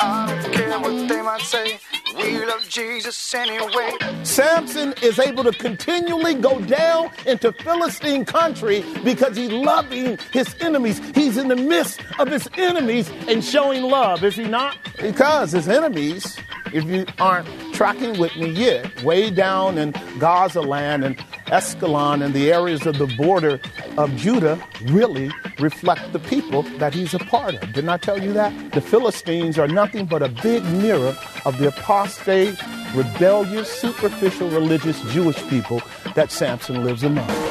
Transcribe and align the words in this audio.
I 0.00 0.40
don't 0.42 0.52
care 0.52 0.78
what 0.80 1.08
they 1.08 1.22
might 1.22 1.40
say. 1.42 1.78
We 2.16 2.44
love 2.44 2.68
Jesus 2.68 3.34
anyway. 3.34 3.92
Samson 4.22 4.94
is 5.02 5.18
able 5.18 5.44
to 5.44 5.52
continually 5.52 6.34
go 6.34 6.60
down 6.60 7.10
into 7.26 7.52
Philistine 7.52 8.24
country 8.24 8.84
because 9.02 9.36
he's 9.36 9.50
loving 9.50 10.18
his 10.32 10.54
enemies. 10.60 11.00
He's 11.14 11.36
in 11.36 11.48
the 11.48 11.56
midst 11.56 12.00
of 12.18 12.28
his 12.28 12.48
enemies 12.56 13.10
and 13.28 13.44
showing 13.44 13.82
love, 13.82 14.22
is 14.22 14.36
he 14.36 14.44
not? 14.44 14.76
Because 15.00 15.52
his 15.52 15.68
enemies, 15.68 16.38
if 16.72 16.84
you 16.84 17.06
aren't 17.18 17.48
tracking 17.74 18.18
with 18.18 18.36
me 18.36 18.50
yet, 18.50 19.02
way 19.02 19.30
down 19.30 19.78
in 19.78 19.92
Gaza 20.18 20.60
land 20.60 21.04
and 21.04 21.16
Ashkelon 21.46 22.24
and 22.24 22.34
the 22.34 22.52
areas 22.52 22.86
of 22.86 22.98
the 22.98 23.06
border 23.06 23.60
of 23.98 24.14
Judah 24.16 24.58
really 24.82 25.30
reflect 25.58 26.12
the 26.12 26.18
people 26.18 26.62
that 26.78 26.94
he's 26.94 27.14
a 27.14 27.18
part 27.18 27.54
of. 27.54 27.72
Didn't 27.72 27.90
I 27.90 27.96
tell 27.98 28.22
you 28.22 28.32
that? 28.32 28.72
The 28.72 28.80
Philistines 28.80 29.58
are 29.58 29.68
nothing 29.68 30.06
but 30.06 30.22
a 30.22 30.28
big 30.28 30.64
mirror 30.64 31.16
of 31.44 31.58
the 31.58 31.68
apostate, 31.68 32.56
rebellious, 32.94 33.70
superficial 33.70 34.48
religious 34.50 35.00
Jewish 35.12 35.40
people 35.48 35.82
that 36.14 36.32
Samson 36.32 36.84
lives 36.84 37.02
among. 37.02 37.43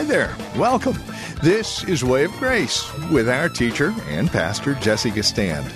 Hi 0.00 0.06
there. 0.06 0.34
Welcome. 0.56 0.98
This 1.42 1.84
is 1.84 2.02
Way 2.02 2.24
of 2.24 2.32
Grace 2.38 2.90
with 3.10 3.28
our 3.28 3.50
teacher 3.50 3.94
and 4.08 4.30
pastor, 4.30 4.72
Jesse 4.76 5.10
Gistand. 5.10 5.70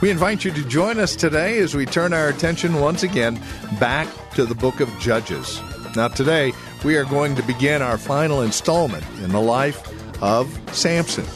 We 0.00 0.10
invite 0.10 0.44
you 0.44 0.52
to 0.52 0.64
join 0.68 1.00
us 1.00 1.16
today 1.16 1.58
as 1.58 1.74
we 1.74 1.84
turn 1.84 2.12
our 2.12 2.28
attention 2.28 2.78
once 2.78 3.02
again 3.02 3.42
back 3.80 4.06
to 4.36 4.44
the 4.44 4.54
book 4.54 4.78
of 4.78 4.88
Judges. 5.00 5.60
Now, 5.96 6.06
today 6.06 6.52
we 6.84 6.96
are 6.96 7.04
going 7.04 7.34
to 7.34 7.42
begin 7.42 7.82
our 7.82 7.98
final 7.98 8.42
installment 8.42 9.04
in 9.24 9.32
the 9.32 9.40
life 9.40 9.82
of 10.22 10.56
Samson. 10.72 11.26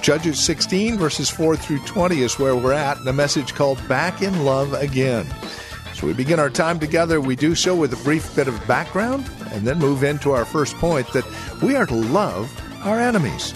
Judges 0.00 0.38
16, 0.38 0.96
verses 0.96 1.28
4 1.28 1.56
through 1.56 1.80
20 1.80 2.20
is 2.20 2.38
where 2.38 2.54
we're 2.54 2.72
at 2.72 2.98
in 2.98 3.08
a 3.08 3.12
message 3.12 3.54
called 3.54 3.80
Back 3.88 4.22
in 4.22 4.44
Love 4.44 4.74
Again. 4.74 5.26
So 5.94 6.06
we 6.06 6.12
begin 6.12 6.38
our 6.38 6.50
time 6.50 6.78
together. 6.78 7.20
We 7.20 7.34
do 7.34 7.56
so 7.56 7.74
with 7.74 7.92
a 7.92 8.04
brief 8.04 8.36
bit 8.36 8.46
of 8.46 8.64
background 8.68 9.28
and 9.52 9.66
then 9.66 9.78
move 9.78 10.02
into 10.02 10.32
our 10.32 10.44
first 10.44 10.76
point 10.76 11.10
that 11.12 11.24
we 11.62 11.76
are 11.76 11.86
to 11.86 11.94
love 11.94 12.50
our 12.84 12.98
enemies. 12.98 13.52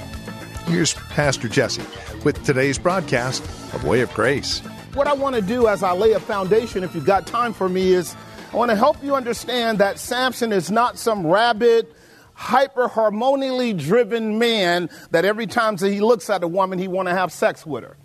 Here's 0.67 0.95
Pastor 0.95 1.49
Jesse 1.49 1.83
with 2.25 2.43
today's 2.45 2.79
broadcast 2.79 3.43
of 3.75 3.85
Way 3.85 4.01
of 4.01 4.13
Grace. 4.15 4.61
What 4.95 5.07
I 5.07 5.13
want 5.13 5.35
to 5.35 5.43
do 5.43 5.69
as 5.69 5.83
I 5.83 5.93
lay 5.93 6.13
a 6.13 6.21
foundation, 6.21 6.85
if 6.85 6.95
you've 6.95 7.05
got 7.05 7.27
time 7.27 7.53
for 7.53 7.69
me, 7.69 7.93
is 7.93 8.17
I 8.53 8.57
want 8.57 8.71
to 8.71 8.77
help 8.77 9.03
you 9.03 9.15
understand 9.15 9.79
that 9.79 9.99
Samson 9.99 10.53
is 10.53 10.71
not 10.71 10.97
some 10.99 11.27
rabid, 11.27 11.87
hyper 12.35 12.89
hormonally 12.89 13.77
driven 13.77 14.39
man 14.39 14.89
that 15.11 15.25
every 15.25 15.47
time 15.47 15.77
that 15.77 15.91
he 15.91 16.01
looks 16.01 16.31
at 16.31 16.43
a 16.43 16.49
woman, 16.49 16.79
he 16.79 16.89
want 16.89 17.09
to 17.09 17.15
have 17.15 17.33
sex 17.33 17.67
with 17.67 17.85
her. 17.85 17.97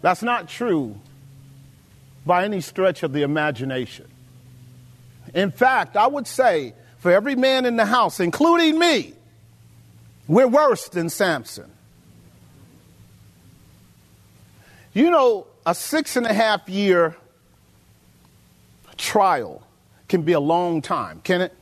That's 0.00 0.22
not 0.22 0.48
true 0.48 0.98
by 2.24 2.44
any 2.44 2.60
stretch 2.60 3.02
of 3.02 3.12
the 3.12 3.22
imagination. 3.22 4.06
In 5.34 5.50
fact, 5.50 5.96
I 5.96 6.06
would 6.06 6.26
say 6.26 6.74
for 7.04 7.12
every 7.12 7.36
man 7.36 7.66
in 7.66 7.76
the 7.76 7.84
house, 7.84 8.18
including 8.18 8.78
me, 8.78 9.12
we're 10.26 10.48
worse 10.48 10.88
than 10.88 11.10
Samson. 11.10 11.70
You 14.94 15.10
know, 15.10 15.46
a 15.66 15.74
six 15.74 16.16
and 16.16 16.24
a 16.24 16.32
half 16.32 16.66
year 16.66 17.14
trial 18.96 19.62
can 20.08 20.22
be 20.22 20.32
a 20.32 20.40
long 20.40 20.80
time, 20.80 21.20
can 21.22 21.42
it? 21.42 21.54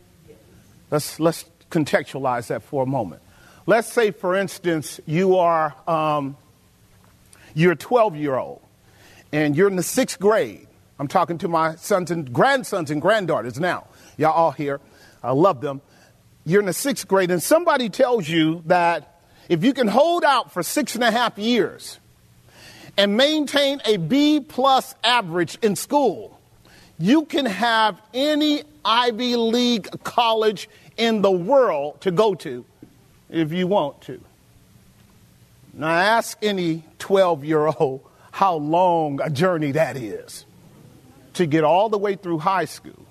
Let's, 0.92 1.18
let's 1.18 1.44
contextualize 1.72 2.46
that 2.46 2.62
for 2.62 2.84
a 2.84 2.86
moment. 2.86 3.20
Let's 3.66 3.92
say, 3.92 4.12
for 4.12 4.36
instance, 4.36 5.00
you 5.06 5.38
are 5.38 5.74
um, 5.88 6.36
you're 7.52 7.72
a 7.72 7.76
12 7.76 8.14
year 8.14 8.36
old 8.36 8.62
and 9.32 9.56
you're 9.56 9.66
in 9.66 9.74
the 9.74 9.82
sixth 9.82 10.20
grade. 10.20 10.68
I'm 11.00 11.08
talking 11.08 11.38
to 11.38 11.48
my 11.48 11.74
sons 11.74 12.12
and 12.12 12.32
grandsons 12.32 12.92
and 12.92 13.02
granddaughters 13.02 13.58
now. 13.58 13.88
Y'all 14.16 14.30
all 14.30 14.52
here. 14.52 14.80
I 15.22 15.32
love 15.32 15.60
them. 15.60 15.80
You're 16.44 16.60
in 16.60 16.66
the 16.66 16.72
sixth 16.72 17.06
grade, 17.06 17.30
and 17.30 17.42
somebody 17.42 17.88
tells 17.88 18.28
you 18.28 18.62
that 18.66 19.20
if 19.48 19.64
you 19.64 19.72
can 19.74 19.88
hold 19.88 20.24
out 20.24 20.52
for 20.52 20.62
six 20.62 20.94
and 20.94 21.04
a 21.04 21.10
half 21.10 21.38
years 21.38 21.98
and 22.96 23.16
maintain 23.16 23.80
a 23.84 23.96
B 23.96 24.40
plus 24.40 24.94
average 25.04 25.58
in 25.62 25.76
school, 25.76 26.38
you 26.98 27.24
can 27.24 27.46
have 27.46 28.00
any 28.12 28.62
Ivy 28.84 29.36
League 29.36 29.88
college 30.02 30.68
in 30.96 31.22
the 31.22 31.30
world 31.30 32.00
to 32.02 32.10
go 32.10 32.34
to 32.36 32.64
if 33.30 33.52
you 33.52 33.66
want 33.66 34.00
to. 34.02 34.20
Now, 35.74 35.88
ask 35.88 36.36
any 36.42 36.84
12 36.98 37.44
year 37.44 37.66
old 37.66 38.02
how 38.30 38.56
long 38.56 39.20
a 39.20 39.30
journey 39.30 39.72
that 39.72 39.96
is 39.96 40.44
to 41.34 41.46
get 41.46 41.64
all 41.64 41.88
the 41.88 41.98
way 41.98 42.14
through 42.14 42.38
high 42.38 42.66
school 42.66 43.06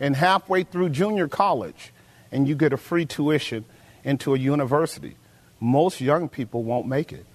and 0.00 0.14
halfway 0.16 0.62
through 0.62 0.90
junior 0.90 1.28
college, 1.28 1.92
and 2.32 2.46
you 2.46 2.54
get 2.54 2.72
a 2.72 2.76
free 2.76 3.06
tuition 3.06 3.64
into 4.04 4.34
a 4.34 4.38
university. 4.38 5.16
Most 5.60 6.00
young 6.00 6.28
people 6.28 6.62
won't 6.62 6.86
make 6.86 7.12
it. 7.12 7.26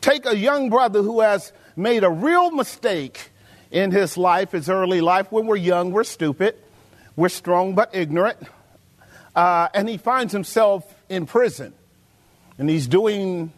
Take 0.00 0.26
a 0.26 0.36
young 0.36 0.70
brother 0.70 1.02
who 1.02 1.20
has 1.20 1.52
made 1.76 2.04
a 2.04 2.10
real 2.10 2.50
mistake 2.50 3.30
in 3.70 3.90
his 3.90 4.16
life, 4.16 4.52
his 4.52 4.68
early 4.68 5.00
life. 5.00 5.32
When 5.32 5.46
we're 5.46 5.56
young, 5.56 5.92
we're 5.92 6.04
stupid, 6.04 6.56
we're 7.16 7.28
strong 7.28 7.74
but 7.74 7.94
ignorant, 7.94 8.38
uh, 9.34 9.68
and 9.74 9.88
he 9.88 9.96
finds 9.96 10.32
himself 10.32 10.94
in 11.08 11.26
prison. 11.26 11.72
And 12.58 12.68
he's 12.70 12.86
doing 12.86 13.52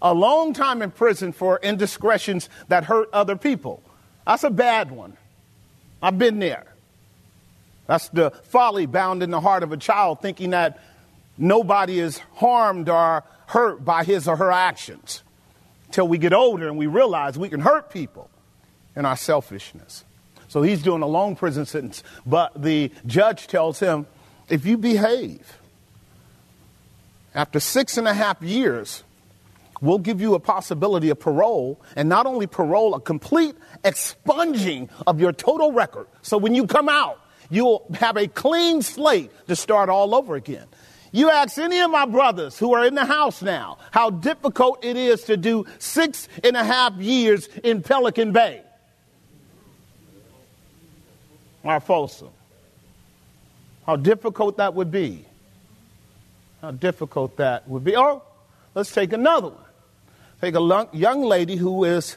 a 0.00 0.14
long 0.14 0.54
time 0.54 0.80
in 0.80 0.90
prison 0.90 1.32
for 1.32 1.58
indiscretions 1.62 2.48
that 2.68 2.84
hurt 2.84 3.08
other 3.12 3.36
people. 3.36 3.82
That's 4.26 4.44
a 4.44 4.50
bad 4.50 4.90
one. 4.90 5.16
I've 6.02 6.18
been 6.18 6.38
there. 6.38 6.69
That's 7.90 8.08
the 8.10 8.30
folly 8.44 8.86
bound 8.86 9.20
in 9.20 9.32
the 9.32 9.40
heart 9.40 9.64
of 9.64 9.72
a 9.72 9.76
child, 9.76 10.22
thinking 10.22 10.50
that 10.50 10.78
nobody 11.36 11.98
is 11.98 12.18
harmed 12.36 12.88
or 12.88 13.24
hurt 13.46 13.84
by 13.84 14.04
his 14.04 14.28
or 14.28 14.36
her 14.36 14.52
actions. 14.52 15.24
Till 15.90 16.06
we 16.06 16.16
get 16.16 16.32
older 16.32 16.68
and 16.68 16.78
we 16.78 16.86
realize 16.86 17.36
we 17.36 17.48
can 17.48 17.58
hurt 17.58 17.90
people 17.90 18.30
in 18.94 19.04
our 19.04 19.16
selfishness. 19.16 20.04
So 20.46 20.62
he's 20.62 20.84
doing 20.84 21.02
a 21.02 21.06
long 21.08 21.34
prison 21.34 21.66
sentence, 21.66 22.04
but 22.24 22.62
the 22.62 22.92
judge 23.06 23.48
tells 23.48 23.80
him, 23.80 24.06
if 24.48 24.64
you 24.64 24.78
behave, 24.78 25.58
after 27.34 27.58
six 27.58 27.98
and 27.98 28.06
a 28.06 28.14
half 28.14 28.40
years, 28.40 29.02
we'll 29.80 29.98
give 29.98 30.20
you 30.20 30.34
a 30.34 30.40
possibility 30.40 31.10
of 31.10 31.18
parole, 31.18 31.80
and 31.96 32.08
not 32.08 32.26
only 32.26 32.46
parole, 32.46 32.94
a 32.94 33.00
complete 33.00 33.56
expunging 33.82 34.88
of 35.08 35.18
your 35.18 35.32
total 35.32 35.72
record. 35.72 36.06
So 36.22 36.38
when 36.38 36.54
you 36.54 36.68
come 36.68 36.88
out, 36.88 37.18
you'll 37.50 37.84
have 37.94 38.16
a 38.16 38.28
clean 38.28 38.82
slate 38.82 39.30
to 39.48 39.56
start 39.56 39.88
all 39.88 40.14
over 40.14 40.36
again. 40.36 40.66
You 41.12 41.30
ask 41.30 41.58
any 41.58 41.80
of 41.80 41.90
my 41.90 42.06
brothers 42.06 42.58
who 42.58 42.72
are 42.74 42.86
in 42.86 42.94
the 42.94 43.04
house 43.04 43.42
now 43.42 43.78
how 43.90 44.10
difficult 44.10 44.84
it 44.84 44.96
is 44.96 45.24
to 45.24 45.36
do 45.36 45.66
six 45.78 46.28
and 46.44 46.56
a 46.56 46.64
half 46.64 46.94
years 46.94 47.48
in 47.64 47.82
Pelican 47.82 48.32
Bay 48.32 48.62
Folsom. 51.82 52.30
How 53.86 53.96
difficult 53.96 54.56
that 54.58 54.74
would 54.74 54.90
be. 54.90 55.24
How 56.60 56.70
difficult 56.70 57.36
that 57.38 57.68
would 57.68 57.84
be. 57.84 57.96
Or 57.96 58.22
let's 58.74 58.92
take 58.92 59.12
another 59.12 59.48
one. 59.48 59.64
Take 60.40 60.54
a 60.54 60.88
young 60.92 61.22
lady 61.22 61.56
who 61.56 61.84
is 61.84 62.16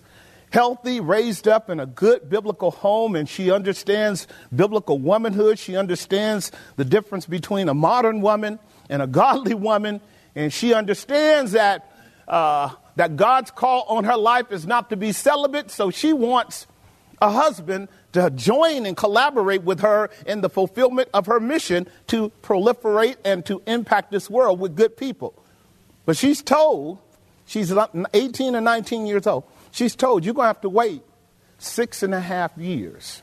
healthy, 0.53 0.99
raised 0.99 1.47
up 1.47 1.71
in 1.71 1.79
a 1.79 1.85
good 1.87 2.29
biblical 2.29 2.69
home, 2.69 3.15
and 3.15 3.27
she 3.27 3.49
understands 3.49 4.27
biblical 4.55 4.99
womanhood. 4.99 5.57
She 5.57 5.75
understands 5.75 6.51
the 6.75 6.85
difference 6.85 7.25
between 7.25 7.67
a 7.69 7.73
modern 7.73 8.21
woman 8.21 8.59
and 8.87 9.01
a 9.01 9.07
godly 9.07 9.55
woman. 9.55 9.99
And 10.35 10.53
she 10.53 10.75
understands 10.75 11.53
that, 11.53 11.91
uh, 12.27 12.69
that 12.97 13.15
God's 13.15 13.49
call 13.49 13.85
on 13.89 14.03
her 14.03 14.15
life 14.15 14.51
is 14.51 14.67
not 14.67 14.91
to 14.91 14.95
be 14.95 15.11
celibate, 15.11 15.71
so 15.71 15.89
she 15.89 16.13
wants 16.13 16.67
a 17.19 17.31
husband 17.31 17.87
to 18.11 18.29
join 18.29 18.85
and 18.85 18.95
collaborate 18.95 19.63
with 19.63 19.79
her 19.79 20.11
in 20.27 20.41
the 20.41 20.49
fulfillment 20.49 21.09
of 21.15 21.25
her 21.25 21.39
mission 21.39 21.87
to 22.07 22.31
proliferate 22.43 23.15
and 23.25 23.43
to 23.47 23.63
impact 23.65 24.11
this 24.11 24.29
world 24.29 24.59
with 24.59 24.75
good 24.75 24.97
people. 24.97 25.33
But 26.05 26.15
she's 26.15 26.43
told, 26.43 26.99
she's 27.45 27.73
18 28.13 28.55
or 28.55 28.61
19 28.61 29.07
years 29.07 29.25
old, 29.25 29.45
she's 29.73 29.95
told, 29.95 30.23
you're 30.23 30.33
going 30.33 30.45
to 30.45 30.47
have 30.47 30.61
to 30.61 30.69
wait 30.69 31.01
six 31.57 32.03
and 32.03 32.13
a 32.13 32.21
half 32.21 32.57
years 32.57 33.21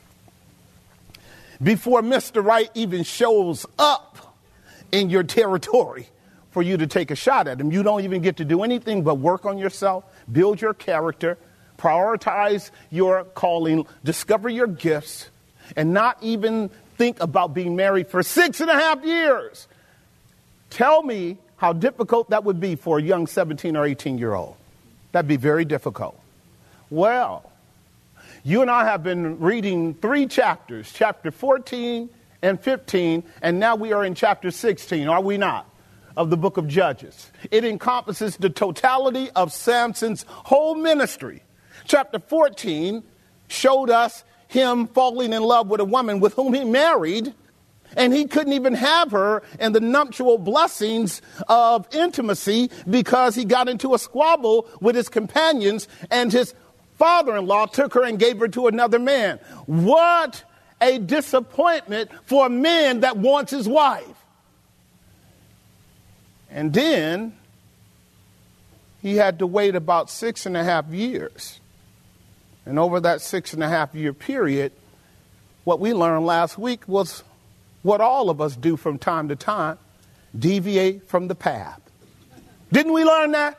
before 1.61 2.01
Mr. 2.01 2.43
Right 2.43 2.69
even 2.75 3.03
shows 3.03 3.65
up 3.79 4.35
in 4.91 5.09
your 5.09 5.23
territory 5.23 6.07
for 6.51 6.61
you 6.61 6.77
to 6.77 6.87
take 6.87 7.11
a 7.11 7.15
shot 7.15 7.47
at 7.47 7.59
him. 7.59 7.71
You 7.71 7.81
don't 7.81 8.03
even 8.03 8.21
get 8.21 8.37
to 8.37 8.45
do 8.45 8.63
anything 8.63 9.03
but 9.03 9.15
work 9.15 9.45
on 9.45 9.57
yourself, 9.57 10.03
build 10.31 10.61
your 10.61 10.73
character, 10.73 11.37
prioritize 11.77 12.71
your 12.89 13.23
calling, 13.23 13.87
discover 14.03 14.49
your 14.49 14.67
gifts, 14.67 15.29
and 15.75 15.93
not 15.93 16.17
even 16.21 16.69
think 16.97 17.21
about 17.21 17.53
being 17.53 17.75
married 17.75 18.07
for 18.07 18.21
six 18.21 18.59
and 18.59 18.69
a 18.69 18.73
half 18.73 19.03
years. 19.05 19.67
Tell 20.69 21.03
me 21.03 21.37
how 21.57 21.73
difficult 21.73 22.31
that 22.31 22.43
would 22.43 22.59
be 22.59 22.75
for 22.75 22.97
a 22.97 23.01
young 23.01 23.27
17 23.27 23.77
or 23.77 23.85
18 23.85 24.17
year 24.17 24.33
old. 24.33 24.55
That'd 25.11 25.27
be 25.27 25.37
very 25.37 25.65
difficult. 25.65 26.20
Well, 26.91 27.49
you 28.43 28.61
and 28.61 28.69
I 28.69 28.83
have 28.83 29.01
been 29.01 29.39
reading 29.39 29.93
three 29.93 30.27
chapters, 30.27 30.91
chapter 30.93 31.31
14 31.31 32.09
and 32.41 32.59
15, 32.59 33.23
and 33.41 33.59
now 33.61 33.77
we 33.77 33.93
are 33.93 34.03
in 34.03 34.13
chapter 34.13 34.51
16, 34.51 35.07
are 35.07 35.21
we 35.21 35.37
not? 35.37 35.73
Of 36.17 36.29
the 36.29 36.35
book 36.35 36.57
of 36.57 36.67
Judges. 36.67 37.31
It 37.49 37.63
encompasses 37.63 38.35
the 38.35 38.49
totality 38.49 39.29
of 39.37 39.53
Samson's 39.53 40.25
whole 40.27 40.75
ministry. 40.75 41.43
Chapter 41.85 42.19
14 42.19 43.03
showed 43.47 43.89
us 43.89 44.25
him 44.49 44.87
falling 44.87 45.31
in 45.31 45.43
love 45.43 45.69
with 45.69 45.79
a 45.79 45.85
woman 45.85 46.19
with 46.19 46.33
whom 46.33 46.53
he 46.53 46.65
married, 46.65 47.33
and 47.95 48.11
he 48.11 48.25
couldn't 48.25 48.51
even 48.51 48.73
have 48.73 49.11
her 49.11 49.43
and 49.59 49.73
the 49.73 49.79
nuptial 49.79 50.37
blessings 50.37 51.21
of 51.47 51.87
intimacy 51.95 52.69
because 52.89 53.33
he 53.33 53.45
got 53.45 53.69
into 53.69 53.93
a 53.93 53.99
squabble 53.99 54.67
with 54.81 54.97
his 54.97 55.07
companions, 55.07 55.87
and 56.09 56.33
his 56.33 56.53
father 57.01 57.35
in 57.35 57.47
law 57.47 57.65
took 57.65 57.95
her 57.95 58.03
and 58.03 58.19
gave 58.19 58.37
her 58.37 58.47
to 58.47 58.67
another 58.67 58.99
man. 58.99 59.39
What 59.65 60.43
a 60.79 60.99
disappointment 60.99 62.11
for 62.27 62.45
a 62.45 62.49
man 62.49 62.99
that 62.99 63.17
wants 63.17 63.49
his 63.51 63.67
wife. 63.67 64.05
And 66.51 66.71
then 66.71 67.35
he 69.01 69.15
had 69.15 69.39
to 69.39 69.47
wait 69.47 69.73
about 69.73 70.11
six 70.11 70.45
and 70.45 70.55
a 70.55 70.63
half 70.63 70.89
years. 70.89 71.59
And 72.67 72.77
over 72.77 72.99
that 72.99 73.21
six 73.21 73.51
and 73.53 73.63
a 73.63 73.67
half 73.67 73.95
year 73.95 74.13
period, 74.13 74.71
what 75.63 75.79
we 75.79 75.95
learned 75.95 76.27
last 76.27 76.59
week 76.59 76.87
was 76.87 77.23
what 77.81 77.99
all 77.99 78.29
of 78.29 78.39
us 78.39 78.55
do 78.55 78.77
from 78.77 78.99
time 78.99 79.29
to 79.29 79.35
time 79.35 79.79
deviate 80.37 81.09
from 81.09 81.29
the 81.29 81.35
path. 81.35 81.81
Didn't 82.71 82.93
we 82.93 83.03
learn 83.03 83.31
that? 83.31 83.57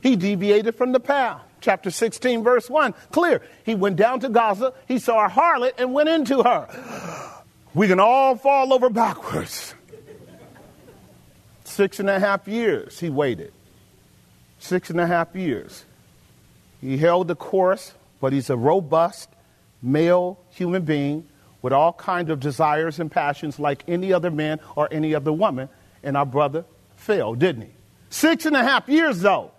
He 0.00 0.14
deviated 0.14 0.76
from 0.76 0.92
the 0.92 1.00
path. 1.00 1.42
Chapter 1.60 1.90
16, 1.90 2.42
verse 2.42 2.70
1. 2.70 2.94
Clear. 3.12 3.42
He 3.64 3.74
went 3.74 3.96
down 3.96 4.20
to 4.20 4.28
Gaza, 4.28 4.72
he 4.86 4.98
saw 4.98 5.26
a 5.26 5.28
harlot 5.28 5.72
and 5.78 5.92
went 5.92 6.08
into 6.08 6.42
her. 6.42 6.68
We 7.74 7.86
can 7.86 8.00
all 8.00 8.36
fall 8.36 8.72
over 8.72 8.90
backwards. 8.90 9.74
Six 11.64 12.00
and 12.00 12.08
a 12.10 12.18
half 12.18 12.48
years 12.48 12.98
he 12.98 13.10
waited. 13.10 13.52
Six 14.58 14.90
and 14.90 15.00
a 15.00 15.06
half 15.06 15.36
years. 15.36 15.84
He 16.80 16.96
held 16.96 17.28
the 17.28 17.36
course, 17.36 17.92
but 18.20 18.32
he's 18.32 18.50
a 18.50 18.56
robust 18.56 19.28
male 19.82 20.38
human 20.50 20.82
being 20.82 21.28
with 21.62 21.72
all 21.72 21.92
kinds 21.92 22.30
of 22.30 22.40
desires 22.40 22.98
and 22.98 23.10
passions 23.10 23.58
like 23.58 23.84
any 23.86 24.12
other 24.12 24.30
man 24.30 24.60
or 24.76 24.88
any 24.90 25.14
other 25.14 25.32
woman. 25.32 25.68
And 26.02 26.16
our 26.16 26.26
brother 26.26 26.64
failed, 26.96 27.38
didn't 27.38 27.62
he? 27.62 27.70
Six 28.10 28.46
and 28.46 28.56
a 28.56 28.62
half 28.62 28.88
years, 28.88 29.20
though. 29.20 29.50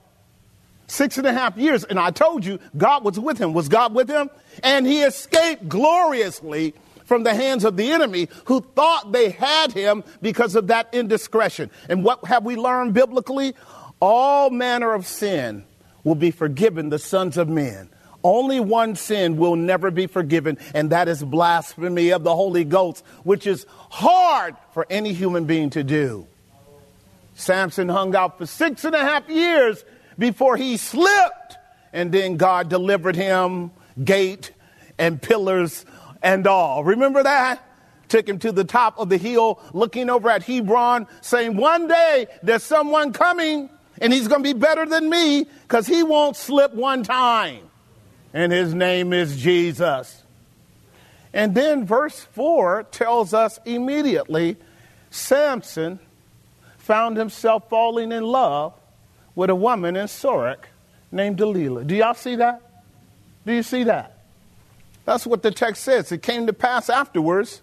Six 0.89 1.19
and 1.19 1.27
a 1.27 1.31
half 1.31 1.55
years. 1.55 1.83
And 1.83 1.99
I 1.99 2.09
told 2.09 2.43
you, 2.43 2.59
God 2.75 3.03
was 3.03 3.19
with 3.19 3.37
him. 3.37 3.53
Was 3.53 3.69
God 3.69 3.93
with 3.93 4.09
him? 4.09 4.29
And 4.63 4.87
he 4.87 5.03
escaped 5.03 5.69
gloriously 5.69 6.73
from 7.05 7.23
the 7.23 7.33
hands 7.35 7.63
of 7.63 7.77
the 7.77 7.91
enemy 7.91 8.27
who 8.45 8.61
thought 8.75 9.11
they 9.11 9.29
had 9.29 9.71
him 9.71 10.03
because 10.19 10.55
of 10.55 10.67
that 10.67 10.89
indiscretion. 10.91 11.69
And 11.89 12.03
what 12.03 12.25
have 12.25 12.43
we 12.43 12.55
learned 12.55 12.95
biblically? 12.95 13.53
All 13.99 14.49
manner 14.49 14.93
of 14.93 15.05
sin 15.05 15.63
will 16.03 16.15
be 16.15 16.31
forgiven 16.31 16.89
the 16.89 16.97
sons 16.97 17.37
of 17.37 17.47
men. 17.47 17.89
Only 18.23 18.59
one 18.59 18.95
sin 18.95 19.37
will 19.37 19.55
never 19.55 19.91
be 19.91 20.07
forgiven, 20.07 20.57
and 20.73 20.89
that 20.89 21.07
is 21.07 21.23
blasphemy 21.23 22.09
of 22.09 22.23
the 22.23 22.35
Holy 22.35 22.65
Ghost, 22.65 23.05
which 23.23 23.45
is 23.45 23.65
hard 23.89 24.55
for 24.73 24.87
any 24.89 25.13
human 25.13 25.45
being 25.45 25.69
to 25.69 25.83
do. 25.83 26.27
Samson 27.35 27.87
hung 27.89 28.15
out 28.15 28.37
for 28.37 28.45
six 28.45 28.83
and 28.83 28.95
a 28.95 28.99
half 28.99 29.29
years 29.29 29.85
before 30.19 30.57
he 30.57 30.77
slipped, 30.77 31.57
and 31.91 32.11
then 32.11 32.37
God 32.37 32.69
delivered 32.69 33.15
him, 33.15 33.71
gate 34.03 34.51
and 34.99 35.19
pillars 35.19 35.85
and 36.21 36.45
all. 36.45 36.83
Remember 36.83 37.23
that? 37.23 37.65
Took 38.09 38.29
him 38.29 38.37
to 38.39 38.51
the 38.51 38.63
top 38.63 38.99
of 38.99 39.09
the 39.09 39.17
hill, 39.17 39.59
looking 39.73 40.09
over 40.09 40.29
at 40.29 40.43
Hebron, 40.43 41.07
saying, 41.21 41.55
One 41.55 41.87
day 41.87 42.27
there's 42.43 42.63
someone 42.63 43.13
coming, 43.13 43.69
and 43.99 44.13
he's 44.13 44.27
going 44.27 44.43
to 44.43 44.53
be 44.53 44.59
better 44.59 44.85
than 44.85 45.09
me 45.09 45.47
because 45.63 45.87
he 45.87 46.03
won't 46.03 46.35
slip 46.35 46.75
one 46.75 47.01
time 47.03 47.69
and 48.33 48.51
his 48.51 48.73
name 48.73 49.13
is 49.13 49.37
Jesus. 49.37 50.23
And 51.33 51.53
then 51.53 51.85
verse 51.85 52.19
4 52.19 52.83
tells 52.91 53.33
us 53.33 53.59
immediately 53.65 54.57
Samson 55.11 55.99
found 56.77 57.17
himself 57.17 57.69
falling 57.69 58.11
in 58.11 58.23
love 58.23 58.73
with 59.39 59.49
a 59.49 59.55
woman 59.55 59.95
in 59.95 60.05
Sorek 60.07 60.65
named 61.13 61.37
Delilah. 61.37 61.85
Do 61.85 61.95
y'all 61.95 62.13
see 62.13 62.35
that? 62.35 62.61
Do 63.45 63.53
you 63.53 63.63
see 63.63 63.85
that? 63.85 64.17
That's 65.05 65.25
what 65.25 65.43
the 65.43 65.51
text 65.51 65.81
says. 65.85 66.11
It 66.11 66.21
came 66.21 66.45
to 66.47 66.51
pass 66.51 66.89
afterwards 66.89 67.61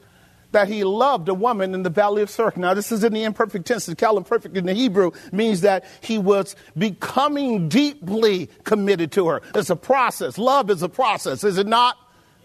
that 0.52 0.68
he 0.68 0.84
loved 0.84 1.28
a 1.28 1.34
woman 1.34 1.74
in 1.74 1.82
the 1.82 1.90
valley 1.90 2.22
of 2.22 2.30
Sorek. 2.30 2.56
Now, 2.56 2.72
this 2.72 2.92
is 2.92 3.04
in 3.04 3.12
the 3.12 3.24
imperfect 3.24 3.66
tense. 3.66 3.84
The 3.84 3.94
Qal 3.94 4.16
imperfect 4.16 4.56
in 4.56 4.64
the 4.64 4.72
Hebrew 4.72 5.10
means 5.32 5.60
that 5.60 5.84
he 6.00 6.16
was 6.16 6.56
becoming 6.78 7.68
deeply 7.68 8.48
committed 8.64 9.12
to 9.12 9.28
her. 9.28 9.42
It's 9.54 9.68
a 9.68 9.76
process. 9.76 10.38
Love 10.38 10.70
is 10.70 10.82
a 10.82 10.88
process, 10.88 11.44
is 11.44 11.58
it 11.58 11.66
not? 11.66 11.98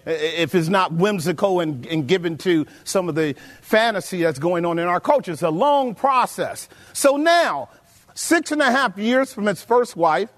If 0.06 0.56
it's 0.56 0.68
not 0.68 0.92
whimsical 0.92 1.60
and, 1.60 1.86
and 1.86 2.08
given 2.08 2.38
to 2.40 2.66
some 2.84 3.08
of 3.08 3.16
the 3.16 3.36
fantasy 3.62 4.24
that's 4.24 4.40
going 4.40 4.66
on 4.66 4.78
in 4.78 4.88
our 4.88 5.00
culture, 5.00 5.32
it's 5.32 5.44
a 5.44 5.50
long 5.50 5.96
process. 5.96 6.68
So 6.92 7.18
now, 7.18 7.70
six 8.13 8.51
and 8.51 8.62
a 8.62 8.72
half 8.72 8.98
years 8.98 9.34
from 9.34 9.46
his 9.46 9.62
first 9.63 9.96
wife, 9.96 10.30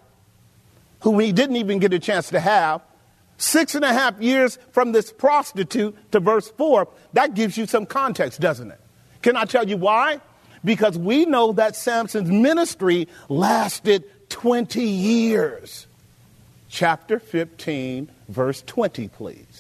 whom 1.01 1.19
he 1.19 1.31
didn't 1.31 1.57
even 1.57 1.79
get 1.79 1.93
a 1.93 1.99
chance 1.99 2.29
to 2.29 2.39
have, 2.39 2.81
Six 3.43 3.75
and 3.75 3.83
a 3.83 3.91
half 3.91 4.21
years 4.21 4.57
from 4.71 4.93
this 4.93 5.11
prostitute 5.11 5.95
to 6.13 6.21
verse 6.21 6.49
4, 6.51 6.87
that 7.11 7.33
gives 7.33 7.57
you 7.57 7.65
some 7.65 7.85
context, 7.85 8.39
doesn't 8.39 8.71
it? 8.71 8.79
Can 9.21 9.35
I 9.35 9.43
tell 9.43 9.67
you 9.67 9.75
why? 9.75 10.21
Because 10.63 10.97
we 10.97 11.25
know 11.25 11.51
that 11.51 11.75
Samson's 11.75 12.31
ministry 12.31 13.09
lasted 13.27 14.05
20 14.29 14.81
years. 14.81 15.87
Chapter 16.69 17.19
15, 17.19 18.09
verse 18.29 18.61
20, 18.61 19.09
please. 19.09 19.52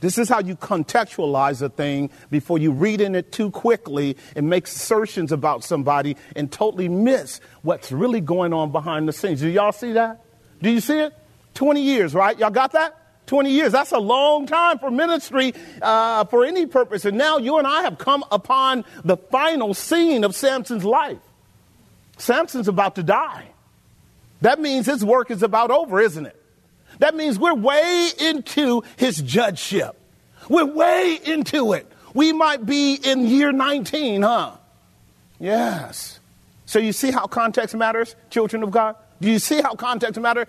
This 0.00 0.18
is 0.18 0.28
how 0.28 0.40
you 0.40 0.56
contextualize 0.56 1.62
a 1.62 1.68
thing 1.68 2.10
before 2.30 2.58
you 2.58 2.72
read 2.72 3.00
in 3.00 3.14
it 3.14 3.32
too 3.32 3.50
quickly 3.50 4.16
and 4.34 4.48
make 4.48 4.66
assertions 4.66 5.32
about 5.32 5.64
somebody 5.64 6.16
and 6.34 6.50
totally 6.50 6.88
miss 6.88 7.40
what's 7.62 7.92
really 7.92 8.20
going 8.20 8.52
on 8.52 8.72
behind 8.72 9.08
the 9.08 9.12
scenes. 9.12 9.40
Do 9.40 9.48
y'all 9.48 9.72
see 9.72 9.92
that? 9.92 10.24
Do 10.62 10.70
you 10.70 10.80
see 10.80 10.98
it? 10.98 11.12
20 11.54 11.82
years, 11.82 12.14
right? 12.14 12.38
Y'all 12.38 12.50
got 12.50 12.72
that? 12.72 12.96
20 13.26 13.50
years. 13.50 13.72
That's 13.72 13.92
a 13.92 13.98
long 13.98 14.46
time 14.46 14.78
for 14.78 14.90
ministry 14.90 15.54
uh, 15.82 16.24
for 16.24 16.44
any 16.44 16.66
purpose. 16.66 17.04
And 17.04 17.18
now 17.18 17.38
you 17.38 17.58
and 17.58 17.66
I 17.66 17.82
have 17.82 17.98
come 17.98 18.24
upon 18.30 18.84
the 19.04 19.16
final 19.16 19.74
scene 19.74 20.24
of 20.24 20.34
Samson's 20.34 20.84
life. 20.84 21.18
Samson's 22.18 22.68
about 22.68 22.94
to 22.96 23.02
die. 23.02 23.48
That 24.42 24.60
means 24.60 24.86
his 24.86 25.04
work 25.04 25.30
is 25.30 25.42
about 25.42 25.70
over, 25.70 26.00
isn't 26.00 26.26
it? 26.26 26.40
That 26.98 27.14
means 27.14 27.38
we're 27.38 27.54
way 27.54 28.10
into 28.18 28.82
his 28.96 29.20
judgeship. 29.20 29.96
We're 30.48 30.64
way 30.64 31.18
into 31.24 31.72
it. 31.72 31.90
We 32.14 32.32
might 32.32 32.64
be 32.64 32.94
in 32.94 33.26
year 33.26 33.52
19, 33.52 34.22
huh? 34.22 34.56
Yes. 35.38 36.20
So 36.64 36.78
you 36.78 36.92
see 36.92 37.10
how 37.10 37.26
context 37.26 37.74
matters, 37.74 38.16
children 38.30 38.62
of 38.62 38.70
God? 38.70 38.96
Do 39.20 39.30
you 39.30 39.38
see 39.38 39.60
how 39.60 39.74
context 39.74 40.20
matter? 40.20 40.46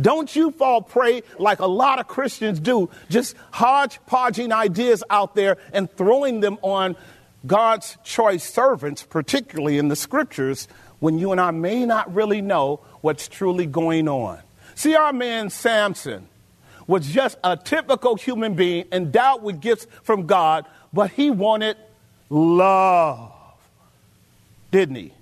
Don't 0.00 0.34
you 0.34 0.50
fall 0.50 0.82
prey 0.82 1.22
like 1.38 1.60
a 1.60 1.66
lot 1.66 1.98
of 1.98 2.08
Christians 2.08 2.60
do, 2.60 2.90
just 3.08 3.34
hodgepodging 3.52 4.52
ideas 4.52 5.02
out 5.08 5.34
there 5.34 5.56
and 5.72 5.90
throwing 5.90 6.40
them 6.40 6.58
on 6.62 6.96
God's 7.46 7.96
choice 8.04 8.44
servants, 8.44 9.02
particularly 9.02 9.78
in 9.78 9.88
the 9.88 9.96
scriptures, 9.96 10.68
when 11.00 11.18
you 11.18 11.32
and 11.32 11.40
I 11.40 11.50
may 11.50 11.86
not 11.86 12.14
really 12.14 12.42
know 12.42 12.80
what's 13.00 13.28
truly 13.28 13.66
going 13.66 14.08
on. 14.08 14.40
See, 14.74 14.94
our 14.94 15.12
man 15.12 15.50
Samson 15.50 16.28
was 16.86 17.06
just 17.08 17.38
a 17.44 17.56
typical 17.56 18.16
human 18.16 18.54
being 18.54 18.86
endowed 18.92 19.42
with 19.42 19.60
gifts 19.60 19.86
from 20.02 20.26
God, 20.26 20.66
but 20.92 21.10
he 21.10 21.30
wanted 21.30 21.76
love, 22.28 23.32
didn't 24.70 24.96
he? 24.96 25.12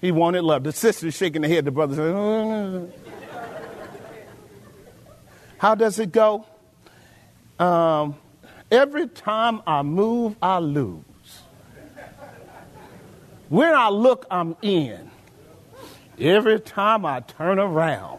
He 0.00 0.10
wanted 0.10 0.42
love. 0.42 0.64
The 0.64 0.72
sister's 0.72 1.14
shaking 1.14 1.42
her 1.42 1.48
head. 1.48 1.64
The 1.64 1.70
brother's 1.70 1.96
says, 1.96 2.12
"Mm." 2.12 2.90
How 5.58 5.76
does 5.76 6.00
it 6.00 6.10
go? 6.10 6.44
Um, 7.60 8.16
every 8.68 9.06
time 9.06 9.62
I 9.64 9.82
move, 9.82 10.34
I 10.42 10.58
lose. 10.58 11.04
When 13.48 13.72
I 13.72 13.88
look, 13.90 14.26
I'm 14.28 14.56
in. 14.62 15.08
Every 16.18 16.58
time 16.58 17.06
I 17.06 17.20
turn 17.20 17.60
around, 17.60 18.18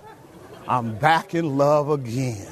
I'm 0.68 0.96
back 0.98 1.36
in 1.36 1.58
love 1.58 1.90
again. 1.90 2.48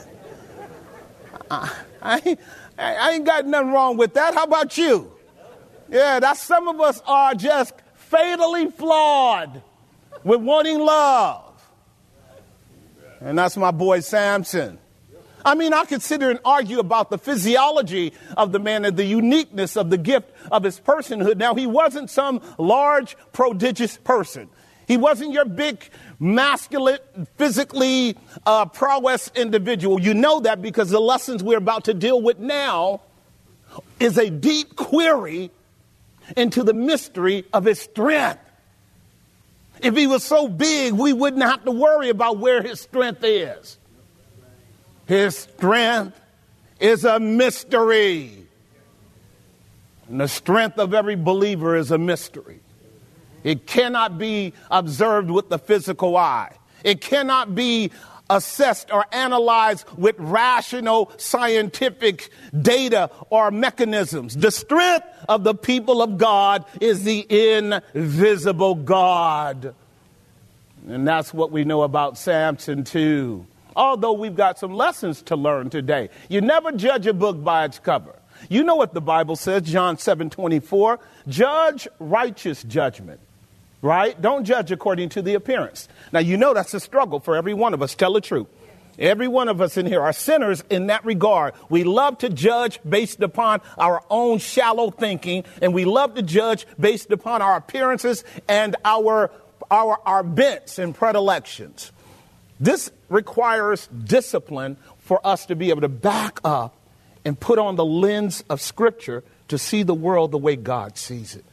I, 1.50 1.72
I, 2.02 2.22
ain't- 2.26 2.40
I 2.78 3.12
ain't 3.12 3.26
got 3.26 3.46
nothing 3.46 3.72
wrong 3.72 3.98
with 3.98 4.14
that. 4.16 4.34
How 4.34 4.44
about 4.44 4.78
you? 4.78 5.12
Yeah, 5.90 6.20
that's 6.20 6.42
some 6.42 6.68
of 6.68 6.80
us 6.80 7.02
are 7.06 7.36
just 7.36 7.74
fatally 7.96 8.72
flawed 8.72 9.62
with 10.24 10.42
wanting 10.42 10.80
love. 10.80 11.48
And 13.20 13.38
that's 13.38 13.56
my 13.58 13.72
boy 13.72 14.00
Samson. 14.00 14.80
I 15.44 15.56
mean, 15.56 15.74
I 15.74 15.86
could 15.86 16.02
sit 16.02 16.22
here 16.22 16.30
and 16.30 16.40
argue 16.46 16.80
about 16.80 17.10
the 17.10 17.18
physiology 17.18 18.14
of 18.38 18.52
the 18.52 18.60
man 18.60 18.86
and 18.86 18.96
the 18.96 19.04
uniqueness 19.06 19.76
of 19.76 19.90
the 19.90 19.98
gift 19.98 20.30
of 20.52 20.64
his 20.64 20.80
personhood. 20.80 21.38
Now, 21.38 21.56
he 21.56 21.66
wasn't 21.66 22.10
some 22.10 22.42
large, 22.58 23.16
prodigious 23.34 23.98
person. 23.98 24.50
He 24.88 24.98
wasn't 24.98 25.32
your 25.32 25.46
big, 25.46 25.90
masculine, 26.20 27.00
physically 27.38 28.18
uh, 28.46 28.66
prowess 28.66 29.32
individual. 29.36 30.02
You 30.02 30.14
know 30.14 30.42
that 30.42 30.62
because 30.62 30.90
the 30.90 31.00
lessons 31.00 31.44
we're 31.44 31.58
about 31.58 31.86
to 31.86 31.94
deal 31.94 32.22
with 32.22 32.40
now 32.40 33.02
is 34.00 34.18
a 34.18 34.30
deep 34.30 34.76
query 34.76 35.52
into 36.36 36.64
the 36.64 36.74
mystery 36.74 37.46
of 37.54 37.66
his 37.66 37.80
strength. 37.80 38.40
If 39.82 39.96
he 39.96 40.08
was 40.08 40.24
so 40.24 40.48
big, 40.48 40.94
we 40.94 41.14
wouldn't 41.14 41.44
have 41.44 41.64
to 41.66 41.72
worry 41.72 42.10
about 42.10 42.38
where 42.38 42.62
his 42.62 42.80
strength 42.82 43.24
is. 43.24 43.78
His 45.08 45.38
strength 45.38 46.20
is 46.80 47.04
a 47.04 47.20
mystery. 47.20 48.48
And 50.08 50.20
the 50.20 50.28
strength 50.28 50.78
of 50.78 50.94
every 50.94 51.16
believer 51.16 51.76
is 51.76 51.92
a 51.92 51.98
mystery. 51.98 52.60
It 53.44 53.66
cannot 53.68 54.18
be 54.18 54.54
observed 54.70 55.30
with 55.30 55.50
the 55.50 55.60
physical 55.60 56.18
eye. 56.18 56.56
It 56.84 57.02
cannot 57.02 57.54
be 57.56 57.92
assessed 58.30 58.92
or 58.92 59.06
analyzed 59.12 59.86
with 59.98 60.16
rational 60.18 61.12
scientific 61.18 62.30
data 62.60 63.10
or 63.30 63.52
mechanisms. 63.52 64.36
The 64.36 64.52
strength 64.52 65.06
of 65.28 65.44
the 65.44 65.54
people 65.54 66.02
of 66.02 66.18
God 66.18 66.66
is 66.80 67.04
the 67.04 67.26
invisible 67.30 68.76
God. 68.76 69.76
And 70.88 71.08
that's 71.08 71.34
what 71.34 71.52
we 71.52 71.64
know 71.64 71.84
about 71.84 72.18
Samson, 72.18 72.84
too. 72.84 73.46
Although 73.76 74.14
we've 74.14 74.36
got 74.36 74.60
some 74.60 74.74
lessons 74.74 75.22
to 75.24 75.36
learn 75.36 75.70
today. 75.70 76.10
You 76.30 76.42
never 76.42 76.72
judge 76.72 77.08
a 77.08 77.14
book 77.14 77.42
by 77.44 77.66
its 77.66 77.80
cover. 77.80 78.16
You 78.50 78.64
know 78.64 78.76
what 78.76 78.94
the 78.94 79.02
Bible 79.02 79.36
says, 79.36 79.64
John 79.64 79.98
7 79.98 80.30
24. 80.30 81.00
Judge 81.28 81.88
righteous 82.00 82.64
judgment, 82.64 83.20
right? 83.82 84.20
Don't 84.22 84.46
judge 84.46 84.72
according 84.72 85.10
to 85.10 85.22
the 85.22 85.34
appearance. 85.34 85.88
Now, 86.12 86.20
you 86.20 86.38
know 86.38 86.54
that's 86.54 86.74
a 86.74 86.80
struggle 86.80 87.20
for 87.20 87.36
every 87.36 87.54
one 87.54 87.74
of 87.74 87.82
us. 87.82 87.96
Tell 87.96 88.14
the 88.14 88.22
truth. 88.22 88.48
Every 89.00 89.28
one 89.28 89.48
of 89.48 89.62
us 89.62 89.78
in 89.78 89.86
here 89.86 90.02
are 90.02 90.14
sinners 90.14 90.64
in 90.70 90.88
that 90.88 91.06
regard. 91.06 91.54
We 91.70 91.84
love 91.84 92.20
to 92.20 92.30
judge 92.30 92.80
based 92.88 93.22
upon 93.22 93.62
our 93.78 94.04
own 94.10 94.38
shallow 94.38 94.92
thinking, 94.92 95.46
and 95.62 95.74
we 95.74 95.86
love 95.86 96.16
to 96.16 96.22
judge 96.22 96.68
based 96.80 97.12
upon 97.12 97.42
our 97.42 97.56
appearances 97.56 98.24
and 98.48 98.76
our, 98.86 99.32
our, 99.72 100.00
our 100.06 100.24
bents 100.24 100.78
and 100.78 100.94
predilections. 100.94 101.92
This 102.60 102.92
requires 103.10 103.88
discipline 103.88 104.78
for 105.00 105.26
us 105.26 105.48
to 105.48 105.56
be 105.56 105.70
able 105.70 105.82
to 105.82 105.90
back 105.90 106.40
up 106.44 106.76
and 107.26 107.40
put 107.40 107.58
on 107.58 107.76
the 107.76 107.86
lens 107.86 108.44
of 108.50 108.62
Scripture 108.62 109.24
to 109.48 109.58
see 109.58 109.84
the 109.84 109.96
world 109.96 110.32
the 110.32 110.38
way 110.38 110.56
God 110.56 110.98
sees 110.98 111.36
it. 111.36 111.46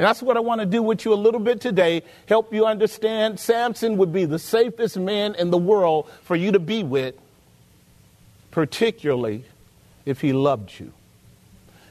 And 0.00 0.06
that's 0.06 0.22
what 0.22 0.38
I 0.38 0.40
want 0.40 0.62
to 0.62 0.66
do 0.66 0.82
with 0.82 1.04
you 1.04 1.12
a 1.12 1.14
little 1.14 1.40
bit 1.40 1.60
today. 1.60 2.02
Help 2.26 2.54
you 2.54 2.64
understand 2.64 3.38
Samson 3.38 3.98
would 3.98 4.14
be 4.14 4.24
the 4.24 4.38
safest 4.38 4.96
man 4.96 5.34
in 5.34 5.50
the 5.50 5.58
world 5.58 6.08
for 6.22 6.34
you 6.34 6.52
to 6.52 6.58
be 6.58 6.82
with, 6.82 7.14
particularly 8.50 9.44
if 10.06 10.22
he 10.22 10.32
loved 10.32 10.80
you. 10.80 10.94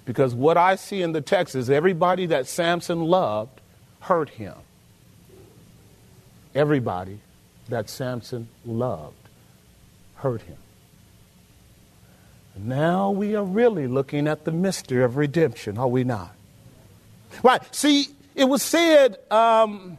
Because 0.06 0.34
what 0.34 0.58
I 0.58 0.76
see 0.76 1.04
in 1.04 1.12
the 1.12 1.22
text 1.22 1.54
is 1.54 1.70
everybody 1.70 2.26
that 2.26 2.48
Samson 2.48 3.02
loved 3.02 3.62
hurt 4.00 4.32
him. 4.32 4.56
Everybody 6.56 7.20
that 7.68 7.92
Samson 7.92 8.50
loved 8.66 9.30
hurt 10.16 10.42
him. 10.42 10.58
Now 12.58 13.12
we 13.12 13.36
are 13.36 13.46
really 13.46 13.86
looking 13.86 14.28
at 14.28 14.46
the 14.46 14.52
mystery 14.52 15.04
of 15.04 15.16
redemption, 15.16 15.78
are 15.78 15.88
we 15.88 16.04
not? 16.04 16.34
Right. 17.44 17.62
See, 17.74 18.08
it 18.36 18.46
was 18.46 18.62
said 18.62 19.18
um, 19.32 19.98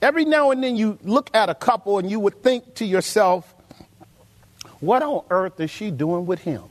every 0.00 0.24
now 0.24 0.50
and 0.50 0.62
then 0.62 0.76
you 0.76 0.98
look 1.02 1.30
at 1.34 1.48
a 1.48 1.54
couple 1.54 1.98
and 1.98 2.10
you 2.10 2.20
would 2.20 2.42
think 2.42 2.74
to 2.76 2.84
yourself, 2.84 3.54
what 4.80 5.02
on 5.02 5.24
earth 5.30 5.60
is 5.60 5.70
she 5.70 5.90
doing 5.90 6.26
with 6.26 6.40
him? 6.40 6.62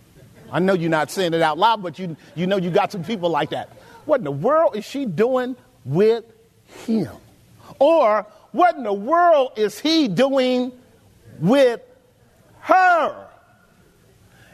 I 0.51 0.59
know 0.59 0.73
you're 0.73 0.89
not 0.89 1.11
saying 1.11 1.33
it 1.33 1.41
out 1.41 1.57
loud, 1.57 1.81
but 1.81 1.97
you, 1.97 2.15
you 2.35 2.47
know 2.47 2.57
you 2.57 2.69
got 2.69 2.91
some 2.91 3.03
people 3.03 3.29
like 3.29 3.49
that. 3.49 3.69
What 4.05 4.19
in 4.19 4.23
the 4.23 4.31
world 4.31 4.75
is 4.75 4.85
she 4.85 5.05
doing 5.05 5.55
with 5.83 6.23
him? 6.85 7.11
Or 7.79 8.25
what 8.51 8.75
in 8.75 8.83
the 8.83 8.93
world 8.93 9.53
is 9.57 9.79
he 9.79 10.07
doing 10.07 10.71
with 11.39 11.81
her? 12.61 13.27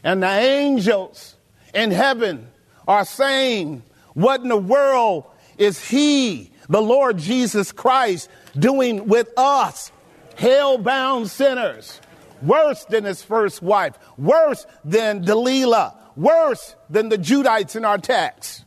And 0.04 0.24
the 0.24 0.30
angels 0.30 1.36
in 1.74 1.92
heaven 1.92 2.48
are 2.88 3.06
saying, 3.06 3.84
What 4.14 4.42
in 4.42 4.50
the 4.50 4.58
world 4.58 5.26
is 5.58 5.84
he, 5.90 6.52
the 6.70 6.82
Lord 6.82 7.18
Jesus 7.18 7.72
Christ, 7.72 8.30
doing 8.58 9.08
with 9.08 9.30
us, 9.38 9.92
hell 10.36 10.78
bound 10.78 11.30
sinners? 11.30 12.00
Worse 12.42 12.86
than 12.86 13.04
his 13.04 13.22
first 13.22 13.62
wife, 13.62 13.98
worse 14.18 14.66
than 14.84 15.22
Delilah, 15.22 15.96
worse 16.16 16.76
than 16.90 17.10
the 17.10 17.18
Judites 17.18 17.76
in 17.76 17.86
our 17.86 18.00
text, 18.00 18.66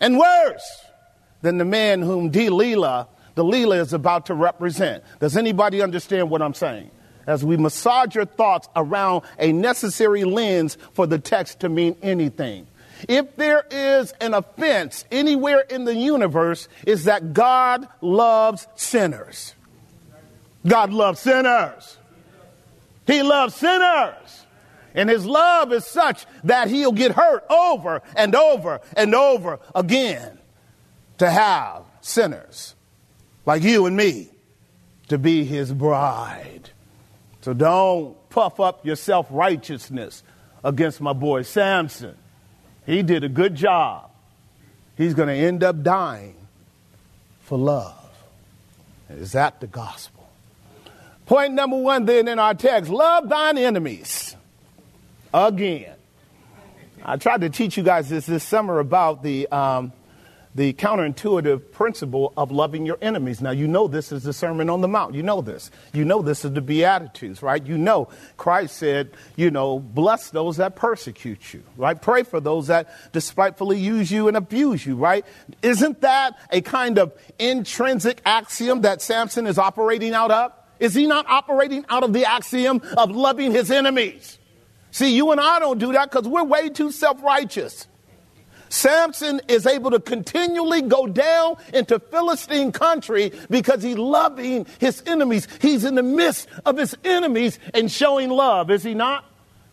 and 0.00 0.18
worse 0.18 0.84
than 1.42 1.58
the 1.58 1.64
man 1.64 2.00
whom 2.00 2.30
Delilah, 2.30 3.08
Delilah 3.34 3.76
is 3.76 3.92
about 3.92 4.26
to 4.26 4.34
represent. 4.34 5.04
Does 5.20 5.36
anybody 5.36 5.82
understand 5.82 6.30
what 6.30 6.40
I'm 6.40 6.54
saying? 6.54 6.90
as 7.26 7.44
we 7.44 7.56
massage 7.56 8.14
your 8.14 8.24
thoughts 8.24 8.68
around 8.76 9.22
a 9.38 9.52
necessary 9.52 10.24
lens 10.24 10.78
for 10.92 11.06
the 11.06 11.18
text 11.18 11.60
to 11.60 11.68
mean 11.68 11.96
anything. 12.02 12.66
If 13.08 13.36
there 13.36 13.64
is 13.70 14.12
an 14.20 14.34
offense 14.34 15.04
anywhere 15.10 15.60
in 15.60 15.84
the 15.84 15.94
universe, 15.94 16.68
is 16.86 17.04
that 17.04 17.32
God 17.32 17.88
loves 18.00 18.66
sinners. 18.74 19.54
God 20.66 20.92
loves 20.92 21.20
sinners. 21.20 21.98
He 23.06 23.22
loves 23.22 23.54
sinners. 23.54 24.46
And 24.94 25.10
his 25.10 25.26
love 25.26 25.72
is 25.72 25.84
such 25.84 26.26
that 26.44 26.68
he'll 26.68 26.92
get 26.92 27.12
hurt 27.12 27.44
over 27.50 28.02
and 28.16 28.34
over 28.34 28.80
and 28.96 29.14
over 29.14 29.60
again 29.74 30.38
to 31.18 31.30
have 31.30 31.82
sinners 32.00 32.74
like 33.44 33.62
you 33.62 33.86
and 33.86 33.96
me 33.96 34.28
to 35.08 35.18
be 35.18 35.44
his 35.44 35.72
bride. 35.72 36.70
So 37.42 37.52
don't 37.52 38.16
puff 38.30 38.58
up 38.58 38.84
your 38.84 38.96
self 38.96 39.26
righteousness 39.30 40.22
against 40.64 41.00
my 41.00 41.12
boy 41.12 41.42
Samson. 41.42 42.16
He 42.86 43.02
did 43.02 43.24
a 43.24 43.28
good 43.28 43.54
job. 43.54 44.10
He's 44.96 45.12
going 45.12 45.28
to 45.28 45.34
end 45.34 45.62
up 45.62 45.82
dying 45.82 46.36
for 47.40 47.58
love. 47.58 47.94
Is 49.10 49.32
that 49.32 49.60
the 49.60 49.66
gospel? 49.66 50.28
Point 51.26 51.54
number 51.54 51.76
one, 51.76 52.04
then, 52.04 52.28
in 52.28 52.38
our 52.38 52.54
text 52.54 52.90
love 52.90 53.28
thine 53.28 53.58
enemies. 53.58 54.36
Again. 55.34 55.92
I 57.04 57.16
tried 57.16 57.42
to 57.42 57.50
teach 57.50 57.76
you 57.76 57.82
guys 57.82 58.08
this 58.08 58.26
this 58.26 58.42
summer 58.42 58.78
about 58.78 59.22
the, 59.22 59.46
um, 59.48 59.92
the 60.56 60.72
counterintuitive 60.72 61.70
principle 61.70 62.32
of 62.34 62.50
loving 62.50 62.86
your 62.86 62.96
enemies. 63.02 63.42
Now, 63.42 63.50
you 63.50 63.68
know 63.68 63.86
this 63.86 64.10
is 64.10 64.22
the 64.22 64.32
Sermon 64.32 64.70
on 64.70 64.80
the 64.80 64.88
Mount. 64.88 65.14
You 65.14 65.22
know 65.22 65.42
this. 65.42 65.70
You 65.92 66.06
know 66.06 66.22
this 66.22 66.46
is 66.46 66.52
the 66.54 66.62
Beatitudes, 66.62 67.42
right? 67.42 67.64
You 67.64 67.76
know 67.76 68.08
Christ 68.38 68.76
said, 68.76 69.10
you 69.36 69.50
know, 69.50 69.78
bless 69.78 70.30
those 70.30 70.56
that 70.56 70.74
persecute 70.74 71.52
you, 71.52 71.62
right? 71.76 72.00
Pray 72.00 72.22
for 72.22 72.40
those 72.40 72.68
that 72.68 72.88
despitefully 73.12 73.78
use 73.78 74.10
you 74.10 74.28
and 74.28 74.36
abuse 74.36 74.86
you, 74.86 74.96
right? 74.96 75.26
Isn't 75.60 76.00
that 76.00 76.38
a 76.50 76.62
kind 76.62 76.98
of 76.98 77.12
intrinsic 77.38 78.22
axiom 78.24 78.80
that 78.80 79.02
Samson 79.02 79.46
is 79.46 79.58
operating 79.58 80.14
out 80.14 80.30
of? 80.30 80.52
Is 80.80 80.94
he 80.94 81.06
not 81.06 81.26
operating 81.28 81.84
out 81.90 82.02
of 82.02 82.14
the 82.14 82.24
axiom 82.24 82.80
of 82.96 83.10
loving 83.10 83.52
his 83.52 83.70
enemies? 83.70 84.38
See, 84.90 85.14
you 85.14 85.32
and 85.32 85.40
I 85.40 85.58
don't 85.58 85.78
do 85.78 85.92
that 85.92 86.10
because 86.10 86.26
we're 86.26 86.44
way 86.44 86.70
too 86.70 86.90
self 86.90 87.22
righteous. 87.22 87.86
Samson 88.68 89.40
is 89.48 89.66
able 89.66 89.90
to 89.92 90.00
continually 90.00 90.82
go 90.82 91.06
down 91.06 91.56
into 91.72 91.98
Philistine 91.98 92.72
country 92.72 93.32
because 93.50 93.82
he's 93.82 93.98
loving 93.98 94.66
his 94.78 95.02
enemies. 95.06 95.48
He's 95.60 95.84
in 95.84 95.94
the 95.94 96.02
midst 96.02 96.48
of 96.64 96.76
his 96.76 96.96
enemies 97.04 97.58
and 97.74 97.90
showing 97.90 98.30
love, 98.30 98.70
is 98.70 98.82
he 98.82 98.94
not? 98.94 99.24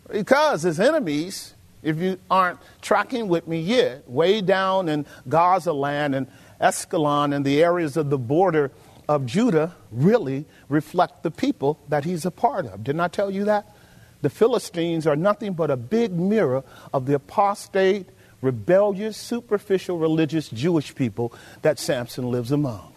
Because 0.09 0.63
his 0.63 0.79
enemies, 0.79 1.53
if 1.81 1.97
you 1.97 2.19
aren't 2.29 2.59
tracking 2.81 3.27
with 3.27 3.47
me 3.47 3.59
yet, 3.59 4.09
way 4.09 4.41
down 4.41 4.89
in 4.89 5.05
Gaza 5.27 5.73
land 5.73 6.15
and 6.15 6.27
Ascalon 6.59 7.33
and 7.33 7.43
the 7.43 7.63
areas 7.63 7.97
of 7.97 8.09
the 8.09 8.17
border 8.17 8.71
of 9.09 9.25
Judah 9.25 9.75
really 9.91 10.45
reflect 10.69 11.23
the 11.23 11.31
people 11.31 11.79
that 11.89 12.05
he's 12.05 12.25
a 12.25 12.31
part 12.31 12.65
of. 12.65 12.83
Didn't 12.83 13.01
I 13.01 13.09
tell 13.09 13.29
you 13.29 13.45
that? 13.45 13.75
The 14.21 14.29
Philistines 14.29 15.05
are 15.05 15.17
nothing 15.17 15.53
but 15.53 15.69
a 15.69 15.75
big 15.75 16.13
mirror 16.13 16.63
of 16.93 17.05
the 17.05 17.15
apostate 17.15 18.07
rebellious, 18.43 19.17
superficial, 19.17 19.97
religious 19.97 20.50
Jewish 20.50 20.93
people 20.93 21.33
that 21.62 21.79
Samson 21.79 22.29
lives 22.29 22.51
among. 22.51 22.93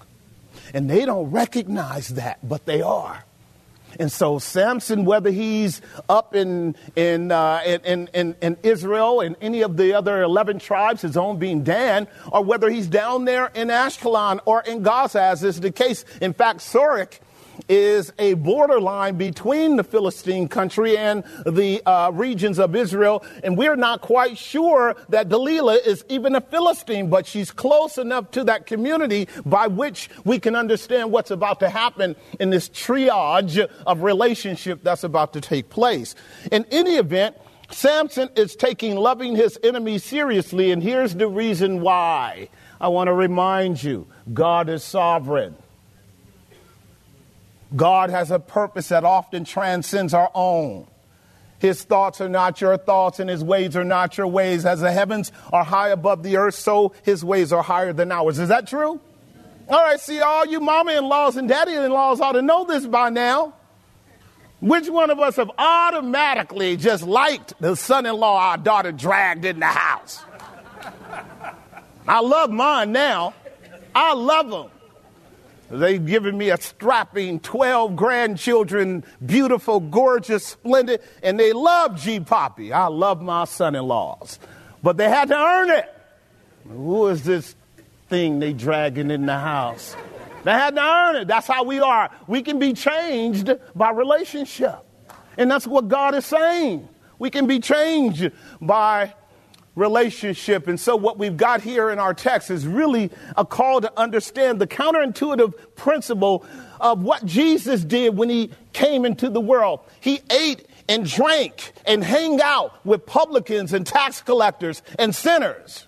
And 0.75 0.91
they 0.91 1.05
don't 1.05 1.31
recognize 1.31 2.09
that, 2.11 2.39
but 2.47 2.67
they 2.67 2.83
are. 2.83 3.25
And 3.99 4.13
so 4.13 4.39
Samson, 4.39 5.05
whether 5.05 5.31
he's 5.31 5.81
up 6.09 6.35
in, 6.35 6.77
in, 6.97 7.33
uh, 7.33 7.61
in, 7.65 8.09
in, 8.13 8.37
in, 8.43 8.57
Israel 8.63 9.21
and 9.21 9.37
any 9.41 9.63
of 9.63 9.77
the 9.77 9.95
other 9.95 10.23
11 10.23 10.59
tribes, 10.59 11.03
his 11.03 11.17
own 11.17 11.39
being 11.39 11.63
Dan, 11.63 12.07
or 12.31 12.45
whether 12.45 12.69
he's 12.69 12.89
down 12.89 13.25
there 13.25 13.51
in 13.55 13.69
Ashkelon 13.69 14.41
or 14.45 14.61
in 14.63 14.83
Gaza, 14.83 15.23
as 15.23 15.43
is 15.43 15.61
the 15.61 15.71
case. 15.71 16.05
In 16.21 16.35
fact, 16.35 16.61
Sorek 16.61 17.21
is 17.69 18.13
a 18.19 18.35
borderline 18.35 19.17
between 19.17 19.77
the 19.77 19.85
Philistine 19.85 20.49
country 20.49 20.97
and 20.97 21.25
the 21.45 21.83
uh, 21.87 22.11
regions 22.13 22.59
of 22.59 22.75
Israel. 22.77 23.25
And 23.43 23.57
we're 23.57 23.77
not 23.77 24.01
quite 24.01 24.39
sure 24.39 24.97
that 25.09 25.29
Delilah 25.29 25.81
is 25.85 26.05
even 26.09 26.35
a 26.35 26.41
Philistine, 26.41 27.11
but 27.11 27.27
she's 27.27 27.51
close 27.51 27.99
enough 27.99 28.31
to 28.33 28.45
that 28.45 28.67
community 28.67 29.29
by 29.45 29.67
which 29.67 30.09
we 30.25 30.39
can 30.39 30.55
understand 30.57 31.11
what's 31.11 31.31
about 31.31 31.61
to 31.61 31.69
happen 31.69 32.17
in 32.39 32.51
this 32.51 32.69
triage 32.69 33.67
of 33.87 34.03
relationship 34.03 34.83
that's 34.83 35.05
about 35.05 35.33
to 35.33 35.41
take 35.41 35.69
place. 35.69 36.15
In 36.53 36.65
any 36.71 36.97
event, 36.97 37.37
Samson 37.71 38.29
is 38.37 38.55
taking 38.55 38.97
loving 38.97 39.35
his 39.35 39.59
enemies 39.63 40.05
seriously, 40.05 40.71
and 40.71 40.83
here's 40.83 41.15
the 41.15 41.27
reason 41.27 41.81
why. 41.81 42.49
I 42.81 42.89
want 42.89 43.09
to 43.09 43.15
remind 43.15 43.83
you 43.83 44.07
God 44.33 44.69
is 44.69 44.85
sovereign. 44.85 45.57
God 47.77 48.11
has 48.11 48.31
a 48.31 48.39
purpose 48.39 48.89
that 48.89 49.05
often 49.05 49.45
transcends 49.45 50.15
our 50.15 50.31
own. 50.35 50.89
His 51.59 51.85
thoughts 51.85 52.21
are 52.21 52.29
not 52.29 52.61
your 52.61 52.77
thoughts, 52.77 53.19
and 53.21 53.31
his 53.31 53.43
ways 53.43 53.77
are 53.77 53.85
not 53.85 54.19
your 54.19 54.27
ways. 54.27 54.67
As 54.67 54.81
the 54.81 54.93
heavens 54.93 55.33
are 55.53 55.65
high 55.65 55.89
above 55.89 56.23
the 56.23 56.37
earth, 56.37 56.55
so 56.55 56.93
his 57.03 57.25
ways 57.25 57.53
are 57.53 57.63
higher 57.63 57.93
than 57.93 58.13
ours. 58.13 58.39
Is 58.39 58.49
that 58.49 58.67
true? 58.67 59.01
All 59.69 59.83
right, 59.83 59.99
see, 59.99 60.21
all 60.21 60.47
you 60.47 60.61
mama 60.61 60.93
in 60.93 61.05
laws 61.05 61.37
and 61.37 61.49
daddy 61.49 61.75
in 61.75 61.91
laws 61.91 62.21
ought 62.21 62.33
to 62.33 62.43
know 62.43 62.65
this 62.65 62.87
by 62.87 63.11
now. 63.11 63.55
Which 64.61 64.89
one 64.89 65.11
of 65.11 65.19
us 65.19 65.37
have 65.37 65.51
automatically 65.59 66.77
just 66.77 67.05
liked 67.05 67.55
the 67.61 67.75
son 67.75 68.07
in 68.07 68.15
law 68.17 68.39
our 68.39 68.57
daughter 68.57 68.93
dragged 68.93 69.45
in 69.45 69.61
the 69.61 69.67
house? 69.67 70.25
I 72.09 72.21
love 72.21 72.51
mine 72.51 72.93
now. 72.93 73.35
I 73.95 74.15
love 74.15 74.51
them. 74.51 74.71
They've 75.71 76.05
given 76.05 76.39
me 76.39 76.51
a 76.51 76.61
strapping 76.61 77.41
12 77.41 77.97
grandchildren, 77.97 79.05
beautiful, 79.25 79.81
gorgeous, 79.81 80.47
splendid, 80.47 81.01
and 81.23 81.41
they 81.41 81.53
love 81.53 82.01
G 82.01 82.21
Poppy. 82.21 82.73
I 82.73 82.87
love 82.87 83.21
my 83.21 83.45
son 83.47 83.75
in 83.75 83.83
laws. 83.85 84.39
But 84.83 84.97
they 84.97 85.09
had 85.09 85.29
to 85.29 85.37
earn 85.37 85.71
it. 85.71 85.93
Who 86.69 87.09
is 87.09 87.25
this 87.25 87.57
thing 88.09 88.39
they 88.39 88.53
dragging 88.53 89.11
in 89.11 89.27
the 89.27 89.39
house? 89.39 89.97
They 90.45 90.53
had 90.53 90.77
to 90.77 90.83
earn 90.83 91.17
it. 91.17 91.29
That's 91.29 91.49
how 91.49 91.65
we 91.65 91.81
are. 91.81 92.11
We 92.29 92.43
can 92.43 92.61
be 92.61 92.73
changed 92.73 93.51
by 93.75 93.91
relationship. 93.91 94.79
And 95.37 95.51
that's 95.51 95.67
what 95.67 95.89
God 95.89 96.15
is 96.15 96.25
saying. 96.25 96.89
We 97.19 97.31
can 97.31 97.47
be 97.49 97.59
changed 97.59 98.31
by 98.61 99.15
relationship. 99.77 100.67
And 100.67 100.81
so, 100.81 100.97
what 100.97 101.19
we've 101.19 101.37
got 101.37 101.61
here 101.61 101.91
in 101.91 102.01
our 102.01 102.15
text 102.15 102.51
is 102.51 102.67
really 102.67 103.13
a 103.37 103.45
call 103.45 103.81
to 103.83 103.93
understand 103.97 104.61
the 104.61 104.67
counterintuitive 104.67 105.55
principle 105.77 106.45
of 106.81 107.03
what 107.03 107.25
Jesus 107.25 107.85
did 107.85 108.17
when 108.17 108.29
he 108.29 108.51
came 108.73 109.05
into 109.05 109.31
the 109.31 109.41
world. 109.41 109.81
He 110.01 110.21
ate 110.31 110.67
and 110.89 111.09
drank 111.09 111.73
and 111.87 112.03
hang 112.03 112.41
out 112.41 112.85
with 112.85 113.07
publicans 113.07 113.73
and 113.73 113.87
tax 113.87 114.23
collectors 114.23 114.83
and 114.99 115.15
sinners. 115.15 115.87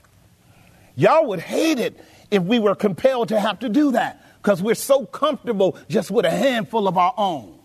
Y'all 0.94 1.26
would 1.26 1.40
hate 1.40 1.78
it 1.78 1.98
if 2.30 2.42
we 2.42 2.58
were 2.58 2.74
compelled 2.74 3.28
to 3.28 3.40
have 3.40 3.58
to 3.60 3.68
do 3.68 3.92
that 3.92 4.22
because 4.42 4.62
we're 4.62 4.74
so 4.74 5.06
comfortable 5.06 5.76
just 5.88 6.10
with 6.10 6.24
a 6.24 6.30
handful 6.30 6.88
of 6.88 6.98
our 6.98 7.14
own. 7.16 7.58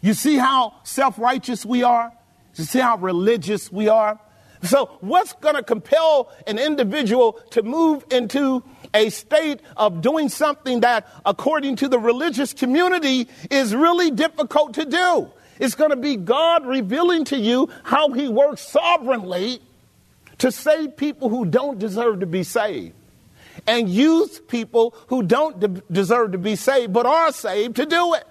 You 0.00 0.14
see 0.14 0.36
how 0.36 0.74
self 0.82 1.18
righteous 1.18 1.64
we 1.64 1.82
are? 1.82 2.12
You 2.56 2.64
see 2.64 2.80
how 2.80 2.98
religious 2.98 3.72
we 3.72 3.88
are? 3.88 4.18
So, 4.62 4.96
what's 5.00 5.32
going 5.34 5.56
to 5.56 5.62
compel 5.62 6.32
an 6.46 6.58
individual 6.58 7.40
to 7.50 7.62
move 7.62 8.04
into 8.10 8.62
a 8.94 9.10
state 9.10 9.60
of 9.76 10.00
doing 10.00 10.28
something 10.28 10.80
that, 10.80 11.08
according 11.26 11.76
to 11.76 11.88
the 11.88 11.98
religious 11.98 12.52
community, 12.52 13.28
is 13.50 13.74
really 13.74 14.10
difficult 14.10 14.74
to 14.74 14.84
do? 14.84 15.30
It's 15.58 15.74
going 15.74 15.90
to 15.90 15.96
be 15.96 16.16
God 16.16 16.66
revealing 16.66 17.24
to 17.26 17.36
you 17.36 17.70
how 17.82 18.12
He 18.12 18.28
works 18.28 18.62
sovereignly 18.62 19.60
to 20.38 20.52
save 20.52 20.96
people 20.96 21.28
who 21.28 21.44
don't 21.44 21.78
deserve 21.78 22.20
to 22.20 22.26
be 22.26 22.42
saved 22.42 22.94
and 23.66 23.88
use 23.88 24.40
people 24.40 24.94
who 25.08 25.22
don't 25.22 25.60
de- 25.60 25.82
deserve 25.90 26.32
to 26.32 26.38
be 26.38 26.56
saved 26.56 26.92
but 26.92 27.06
are 27.06 27.32
saved 27.32 27.76
to 27.76 27.86
do 27.86 28.14
it. 28.14 28.24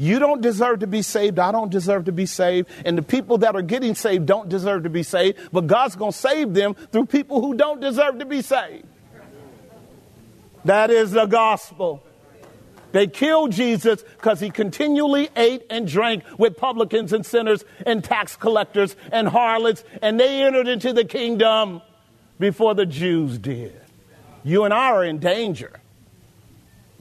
You 0.00 0.18
don't 0.18 0.40
deserve 0.40 0.78
to 0.78 0.86
be 0.86 1.02
saved. 1.02 1.38
I 1.38 1.52
don't 1.52 1.70
deserve 1.70 2.06
to 2.06 2.12
be 2.12 2.24
saved. 2.24 2.70
And 2.86 2.96
the 2.96 3.02
people 3.02 3.36
that 3.38 3.54
are 3.54 3.60
getting 3.60 3.94
saved 3.94 4.24
don't 4.24 4.48
deserve 4.48 4.84
to 4.84 4.88
be 4.88 5.02
saved. 5.02 5.38
But 5.52 5.66
God's 5.66 5.94
going 5.94 6.12
to 6.12 6.16
save 6.16 6.54
them 6.54 6.72
through 6.72 7.04
people 7.04 7.42
who 7.42 7.52
don't 7.52 7.82
deserve 7.82 8.18
to 8.20 8.24
be 8.24 8.40
saved. 8.40 8.86
That 10.64 10.90
is 10.90 11.10
the 11.10 11.26
gospel. 11.26 12.02
They 12.92 13.08
killed 13.08 13.52
Jesus 13.52 14.02
because 14.02 14.40
he 14.40 14.48
continually 14.48 15.28
ate 15.36 15.66
and 15.68 15.86
drank 15.86 16.24
with 16.38 16.56
publicans 16.56 17.12
and 17.12 17.24
sinners 17.26 17.62
and 17.84 18.02
tax 18.02 18.36
collectors 18.36 18.96
and 19.12 19.28
harlots, 19.28 19.84
and 20.00 20.18
they 20.18 20.42
entered 20.42 20.66
into 20.66 20.94
the 20.94 21.04
kingdom 21.04 21.82
before 22.38 22.74
the 22.74 22.86
Jews 22.86 23.36
did. 23.36 23.78
You 24.44 24.64
and 24.64 24.72
I 24.72 24.86
are 24.92 25.04
in 25.04 25.18
danger. 25.18 25.79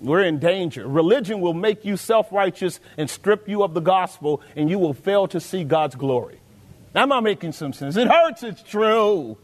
We're 0.02 0.24
in 0.24 0.40
danger. 0.40 0.88
Religion 0.88 1.42
will 1.42 1.54
make 1.54 1.84
you 1.84 1.98
self 1.98 2.32
righteous 2.32 2.80
and 2.98 3.10
strip 3.10 3.50
you 3.50 3.64
of 3.64 3.74
the 3.74 3.82
gospel, 3.82 4.42
and 4.56 4.70
you 4.70 4.80
will 4.80 4.94
fail 4.94 5.28
to 5.28 5.40
see 5.40 5.64
God's 5.64 5.96
glory. 5.96 6.40
Am 6.96 7.12
I 7.12 7.20
making 7.20 7.52
some 7.52 7.74
sense? 7.74 7.98
It 7.98 8.08
hurts, 8.08 8.44
it's 8.44 8.64
true. 8.64 9.38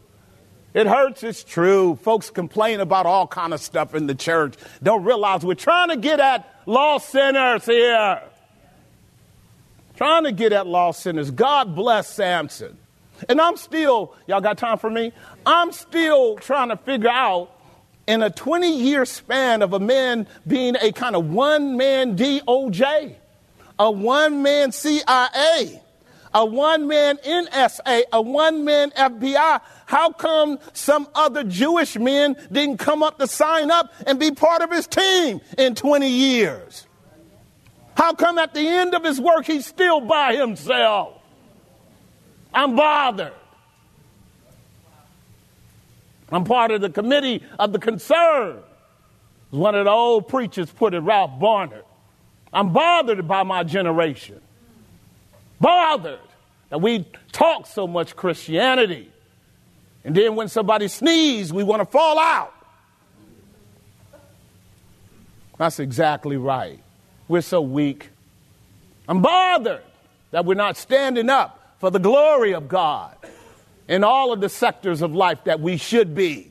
It 0.74 0.86
hurts, 0.86 1.22
it's 1.22 1.44
true. 1.44 1.96
Folks 1.96 2.30
complain 2.30 2.80
about 2.80 3.06
all 3.06 3.26
kind 3.26 3.54
of 3.54 3.60
stuff 3.60 3.94
in 3.94 4.06
the 4.06 4.14
church. 4.14 4.54
Don't 4.82 5.04
realize 5.04 5.44
we're 5.44 5.54
trying 5.54 5.88
to 5.88 5.96
get 5.96 6.20
at 6.20 6.48
lost 6.66 7.10
sinners 7.10 7.64
here. 7.64 8.20
Trying 9.96 10.24
to 10.24 10.32
get 10.32 10.52
at 10.52 10.66
lost 10.66 11.02
sinners. 11.02 11.30
God 11.30 11.74
bless 11.74 12.08
Samson. 12.08 12.76
And 13.28 13.40
I'm 13.40 13.56
still, 13.56 14.14
y'all 14.26 14.42
got 14.42 14.58
time 14.58 14.76
for 14.76 14.90
me? 14.90 15.12
I'm 15.46 15.72
still 15.72 16.36
trying 16.36 16.68
to 16.68 16.76
figure 16.76 17.08
out 17.08 17.50
in 18.06 18.22
a 18.22 18.30
20 18.30 18.70
year 18.78 19.04
span 19.04 19.62
of 19.62 19.72
a 19.72 19.80
man 19.80 20.26
being 20.46 20.76
a 20.80 20.92
kind 20.92 21.16
of 21.16 21.28
one 21.28 21.76
man 21.76 22.16
DOJ, 22.16 23.14
a 23.78 23.90
one 23.90 24.42
man 24.42 24.72
CIA, 24.72 25.82
a 26.32 26.44
one 26.44 26.86
man 26.86 27.16
NSA, 27.18 28.02
a 28.12 28.22
one 28.22 28.64
man 28.64 28.90
FBI, 28.90 29.60
how 29.86 30.12
come 30.12 30.58
some 30.72 31.08
other 31.14 31.44
Jewish 31.44 31.96
men 31.96 32.36
didn't 32.50 32.78
come 32.78 33.02
up 33.02 33.18
to 33.18 33.26
sign 33.26 33.70
up 33.70 33.92
and 34.06 34.20
be 34.20 34.30
part 34.30 34.62
of 34.62 34.70
his 34.70 34.86
team 34.86 35.40
in 35.58 35.74
20 35.74 36.08
years? 36.08 36.86
How 37.96 38.12
come 38.12 38.38
at 38.38 38.52
the 38.52 38.60
end 38.60 38.94
of 38.94 39.04
his 39.04 39.20
work 39.20 39.46
he's 39.46 39.66
still 39.66 40.00
by 40.00 40.36
himself? 40.36 41.14
I'm 42.52 42.76
bothered. 42.76 43.32
I'm 46.30 46.44
part 46.44 46.70
of 46.70 46.80
the 46.80 46.90
committee 46.90 47.42
of 47.58 47.72
the 47.72 47.78
concern. 47.78 48.58
One 49.50 49.74
of 49.74 49.84
the 49.84 49.90
old 49.90 50.28
preachers 50.28 50.70
put 50.70 50.94
it, 50.94 51.00
Ralph 51.00 51.38
Barnard. 51.38 51.84
I'm 52.52 52.72
bothered 52.72 53.26
by 53.28 53.42
my 53.42 53.62
generation. 53.62 54.40
Bothered 55.60 56.18
that 56.70 56.80
we 56.80 57.06
talk 57.32 57.66
so 57.66 57.86
much 57.86 58.16
Christianity. 58.16 59.10
And 60.04 60.14
then 60.14 60.36
when 60.36 60.48
somebody 60.48 60.88
sneezes, 60.88 61.52
we 61.52 61.64
want 61.64 61.80
to 61.80 61.86
fall 61.86 62.18
out. 62.18 62.52
That's 65.58 65.80
exactly 65.80 66.36
right. 66.36 66.80
We're 67.28 67.40
so 67.40 67.60
weak. 67.60 68.10
I'm 69.08 69.22
bothered 69.22 69.82
that 70.32 70.44
we're 70.44 70.54
not 70.54 70.76
standing 70.76 71.30
up 71.30 71.76
for 71.78 71.90
the 71.90 71.98
glory 71.98 72.52
of 72.52 72.68
God 72.68 73.15
in 73.88 74.04
all 74.04 74.32
of 74.32 74.40
the 74.40 74.48
sectors 74.48 75.02
of 75.02 75.14
life 75.14 75.44
that 75.44 75.60
we 75.60 75.76
should 75.76 76.14
be. 76.14 76.50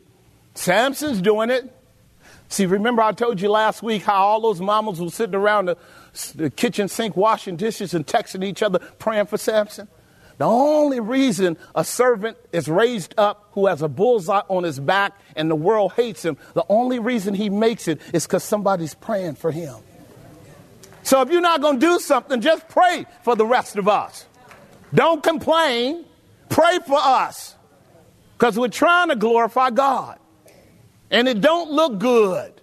Samson's 0.54 1.22
doing 1.22 1.50
it. 1.50 1.72
See, 2.48 2.66
remember 2.66 3.02
I 3.02 3.12
told 3.12 3.42
you 3.42 3.50
last 3.50 3.84
week 3.84 4.04
how 4.04 4.16
all 4.16 4.42
those 4.42 4.62
mamas 4.62 5.02
were 5.02 5.10
sitting 5.10 5.36
around 5.36 5.66
the, 5.66 5.78
the 6.36 6.50
kitchen 6.50 6.88
sink 6.88 7.18
washing 7.18 7.56
dishes 7.56 7.94
and 7.94 8.06
texting 8.06 8.44
each 8.44 8.62
other 8.62 8.80
praying 9.00 9.26
for 9.26 9.38
Samson? 9.38 9.88
The 10.38 10.46
only 10.46 11.00
reason 11.00 11.58
a 11.76 11.84
servant 11.84 12.38
is 12.52 12.68
raised 12.68 13.14
up 13.18 13.50
who 13.52 13.68
has 13.68 13.82
a 13.82 13.88
bullseye 13.88 14.42
on 14.50 14.64
his 14.64 14.80
back 14.80 15.14
and 15.36 15.50
the 15.50 15.56
world 15.56 15.94
hates 15.94 16.24
him, 16.24 16.38
the 16.54 16.66
only 16.70 17.00
reason 17.00 17.34
he 17.34 17.50
makes 17.50 17.88
it 17.88 18.02
is 18.14 18.26
because 18.28 18.44
somebody's 18.44 18.94
praying 18.94 19.36
for 19.36 19.52
him. 19.52 19.76
So 21.04 21.22
if 21.22 21.30
you're 21.30 21.42
not 21.42 21.62
going 21.62 21.80
to 21.80 21.86
do 21.86 22.00
something, 22.00 22.42
just 22.42 22.68
pray 22.68 23.06
for 23.24 23.36
the 23.36 23.46
rest 23.46 23.78
of 23.78 23.88
us. 23.88 24.26
Don't 24.94 25.24
complain. 25.24 26.06
Pray 26.50 26.80
for 26.86 26.98
us 26.98 27.56
because 28.38 28.58
we're 28.58 28.68
trying 28.68 29.10
to 29.10 29.16
glorify 29.16 29.70
God. 29.70 30.20
And 31.12 31.28
it 31.28 31.42
don't 31.42 31.72
look 31.72 32.00
good. 32.00 32.54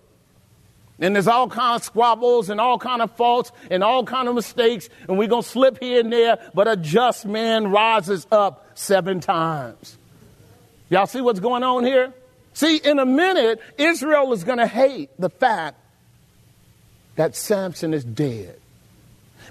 And 0.98 1.16
there's 1.16 1.26
all 1.26 1.48
kind 1.48 1.76
of 1.76 1.82
squabbles 1.82 2.48
and 2.48 2.60
all 2.60 2.78
kind 2.78 3.02
of 3.02 3.10
faults 3.16 3.50
and 3.70 3.82
all 3.82 4.04
kind 4.04 4.28
of 4.28 4.36
mistakes, 4.36 4.88
and 5.08 5.18
we're 5.18 5.28
gonna 5.28 5.42
slip 5.42 5.80
here 5.80 6.00
and 6.00 6.12
there, 6.12 6.38
but 6.54 6.68
a 6.68 6.76
just 6.76 7.26
man 7.26 7.68
rises 7.72 8.26
up 8.30 8.66
seven 8.74 9.18
times. 9.18 9.98
Y'all 10.90 11.06
see 11.06 11.20
what's 11.20 11.40
going 11.40 11.64
on 11.64 11.84
here? 11.84 12.12
See, 12.52 12.76
in 12.76 12.98
a 12.98 13.06
minute, 13.06 13.60
Israel 13.78 14.32
is 14.32 14.44
gonna 14.44 14.66
hate 14.66 15.10
the 15.18 15.30
fact 15.30 15.76
that 17.16 17.34
Samson 17.34 17.94
is 17.94 18.04
dead. 18.04 18.61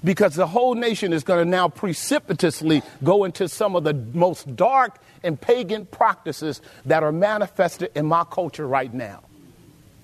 Because 0.04 0.34
the 0.34 0.46
whole 0.46 0.74
nation 0.74 1.12
is 1.12 1.22
going 1.22 1.44
to 1.44 1.48
now 1.48 1.68
precipitously 1.68 2.82
go 3.04 3.24
into 3.24 3.48
some 3.48 3.76
of 3.76 3.84
the 3.84 3.94
most 3.94 4.56
dark 4.56 4.98
and 5.22 5.40
pagan 5.40 5.86
practices 5.86 6.60
that 6.86 7.02
are 7.02 7.12
manifested 7.12 7.92
in 7.94 8.06
my 8.06 8.24
culture 8.24 8.66
right 8.66 8.92
now. 8.92 9.22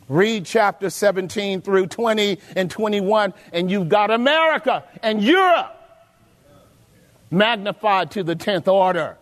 Read 0.08 0.46
chapter 0.46 0.88
17 0.88 1.60
through 1.60 1.86
20 1.88 2.38
and 2.56 2.70
21, 2.70 3.34
and 3.52 3.70
you've 3.70 3.88
got 3.88 4.10
America 4.10 4.84
and 5.02 5.22
Europe 5.22 5.74
magnified 7.30 8.10
to 8.12 8.22
the 8.22 8.34
10th 8.36 8.68
order. 8.68 9.18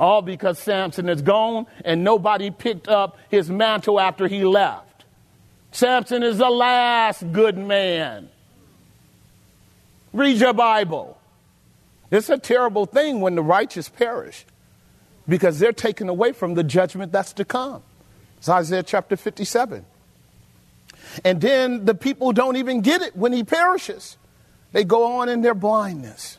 All 0.00 0.22
because 0.22 0.58
Samson 0.58 1.08
is 1.08 1.22
gone 1.22 1.66
and 1.84 2.02
nobody 2.02 2.50
picked 2.50 2.88
up 2.88 3.18
his 3.30 3.50
mantle 3.50 4.00
after 4.00 4.26
he 4.28 4.44
left. 4.44 5.04
Samson 5.70 6.22
is 6.22 6.38
the 6.38 6.50
last 6.50 7.32
good 7.32 7.58
man. 7.58 8.28
Read 10.12 10.38
your 10.38 10.52
Bible. 10.54 11.18
It's 12.10 12.30
a 12.30 12.38
terrible 12.38 12.86
thing 12.86 13.20
when 13.20 13.34
the 13.34 13.42
righteous 13.42 13.88
perish 13.88 14.46
because 15.28 15.58
they're 15.58 15.72
taken 15.72 16.08
away 16.08 16.32
from 16.32 16.54
the 16.54 16.64
judgment 16.64 17.12
that's 17.12 17.34
to 17.34 17.44
come. 17.44 17.82
It's 18.38 18.48
Isaiah 18.48 18.82
chapter 18.82 19.16
57. 19.16 19.84
And 21.24 21.40
then 21.40 21.84
the 21.84 21.94
people 21.94 22.32
don't 22.32 22.56
even 22.56 22.80
get 22.80 23.02
it 23.02 23.16
when 23.16 23.32
he 23.32 23.44
perishes. 23.44 24.16
They 24.72 24.84
go 24.84 25.18
on 25.18 25.28
in 25.28 25.42
their 25.42 25.54
blindness. 25.54 26.38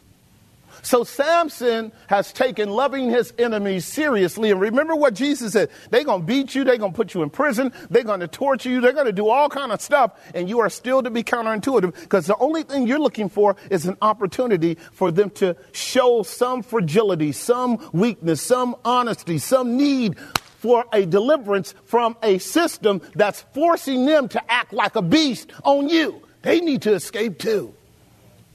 So 0.81 1.03
Samson 1.03 1.91
has 2.07 2.31
taken 2.31 2.69
loving 2.69 3.09
his 3.09 3.33
enemies 3.37 3.85
seriously. 3.85 4.51
And 4.51 4.59
remember 4.59 4.95
what 4.95 5.13
Jesus 5.13 5.53
said. 5.53 5.69
They're 5.89 6.03
going 6.03 6.21
to 6.21 6.25
beat 6.25 6.55
you. 6.55 6.63
They're 6.63 6.77
going 6.77 6.91
to 6.91 6.95
put 6.95 7.13
you 7.13 7.23
in 7.23 7.29
prison. 7.29 7.71
They're 7.89 8.03
going 8.03 8.21
to 8.21 8.27
torture 8.27 8.69
you. 8.69 8.81
They're 8.81 8.93
going 8.93 9.05
to 9.05 9.11
do 9.11 9.29
all 9.29 9.49
kind 9.49 9.71
of 9.71 9.81
stuff. 9.81 10.19
And 10.33 10.49
you 10.49 10.59
are 10.59 10.69
still 10.69 11.03
to 11.03 11.09
be 11.09 11.23
counterintuitive 11.23 11.93
because 12.01 12.27
the 12.27 12.37
only 12.37 12.63
thing 12.63 12.87
you're 12.87 12.99
looking 12.99 13.29
for 13.29 13.55
is 13.69 13.85
an 13.85 13.97
opportunity 14.01 14.75
for 14.91 15.11
them 15.11 15.29
to 15.31 15.55
show 15.71 16.23
some 16.23 16.63
fragility, 16.63 17.31
some 17.31 17.89
weakness, 17.93 18.41
some 18.41 18.75
honesty, 18.85 19.37
some 19.37 19.77
need 19.77 20.17
for 20.59 20.85
a 20.91 21.05
deliverance 21.05 21.73
from 21.85 22.17
a 22.21 22.37
system 22.37 23.01
that's 23.15 23.41
forcing 23.53 24.05
them 24.05 24.27
to 24.27 24.51
act 24.51 24.73
like 24.73 24.95
a 24.95 25.01
beast 25.01 25.51
on 25.63 25.87
you. 25.87 26.21
They 26.41 26.59
need 26.59 26.81
to 26.83 26.93
escape 26.93 27.39
too. 27.39 27.73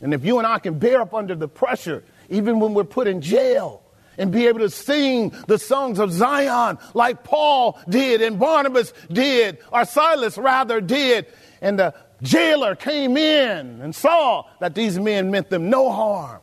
And 0.00 0.12
if 0.12 0.24
you 0.24 0.38
and 0.38 0.46
I 0.46 0.58
can 0.58 0.78
bear 0.78 1.00
up 1.00 1.14
under 1.14 1.34
the 1.34 1.48
pressure, 1.48 2.04
even 2.34 2.60
when 2.60 2.74
we're 2.74 2.84
put 2.84 3.06
in 3.06 3.20
jail, 3.20 3.80
and 4.18 4.30
be 4.30 4.46
able 4.46 4.60
to 4.60 4.70
sing 4.70 5.30
the 5.48 5.58
songs 5.58 5.98
of 5.98 6.12
Zion 6.12 6.78
like 6.94 7.24
Paul 7.24 7.78
did 7.88 8.22
and 8.22 8.38
Barnabas 8.38 8.92
did, 9.12 9.58
or 9.72 9.84
Silas 9.84 10.38
rather 10.38 10.80
did, 10.80 11.26
and 11.60 11.78
the 11.78 11.94
jailer 12.22 12.76
came 12.76 13.16
in 13.16 13.80
and 13.80 13.94
saw 13.94 14.44
that 14.60 14.74
these 14.74 14.98
men 14.98 15.30
meant 15.30 15.50
them 15.50 15.68
no 15.68 15.90
harm 15.90 16.40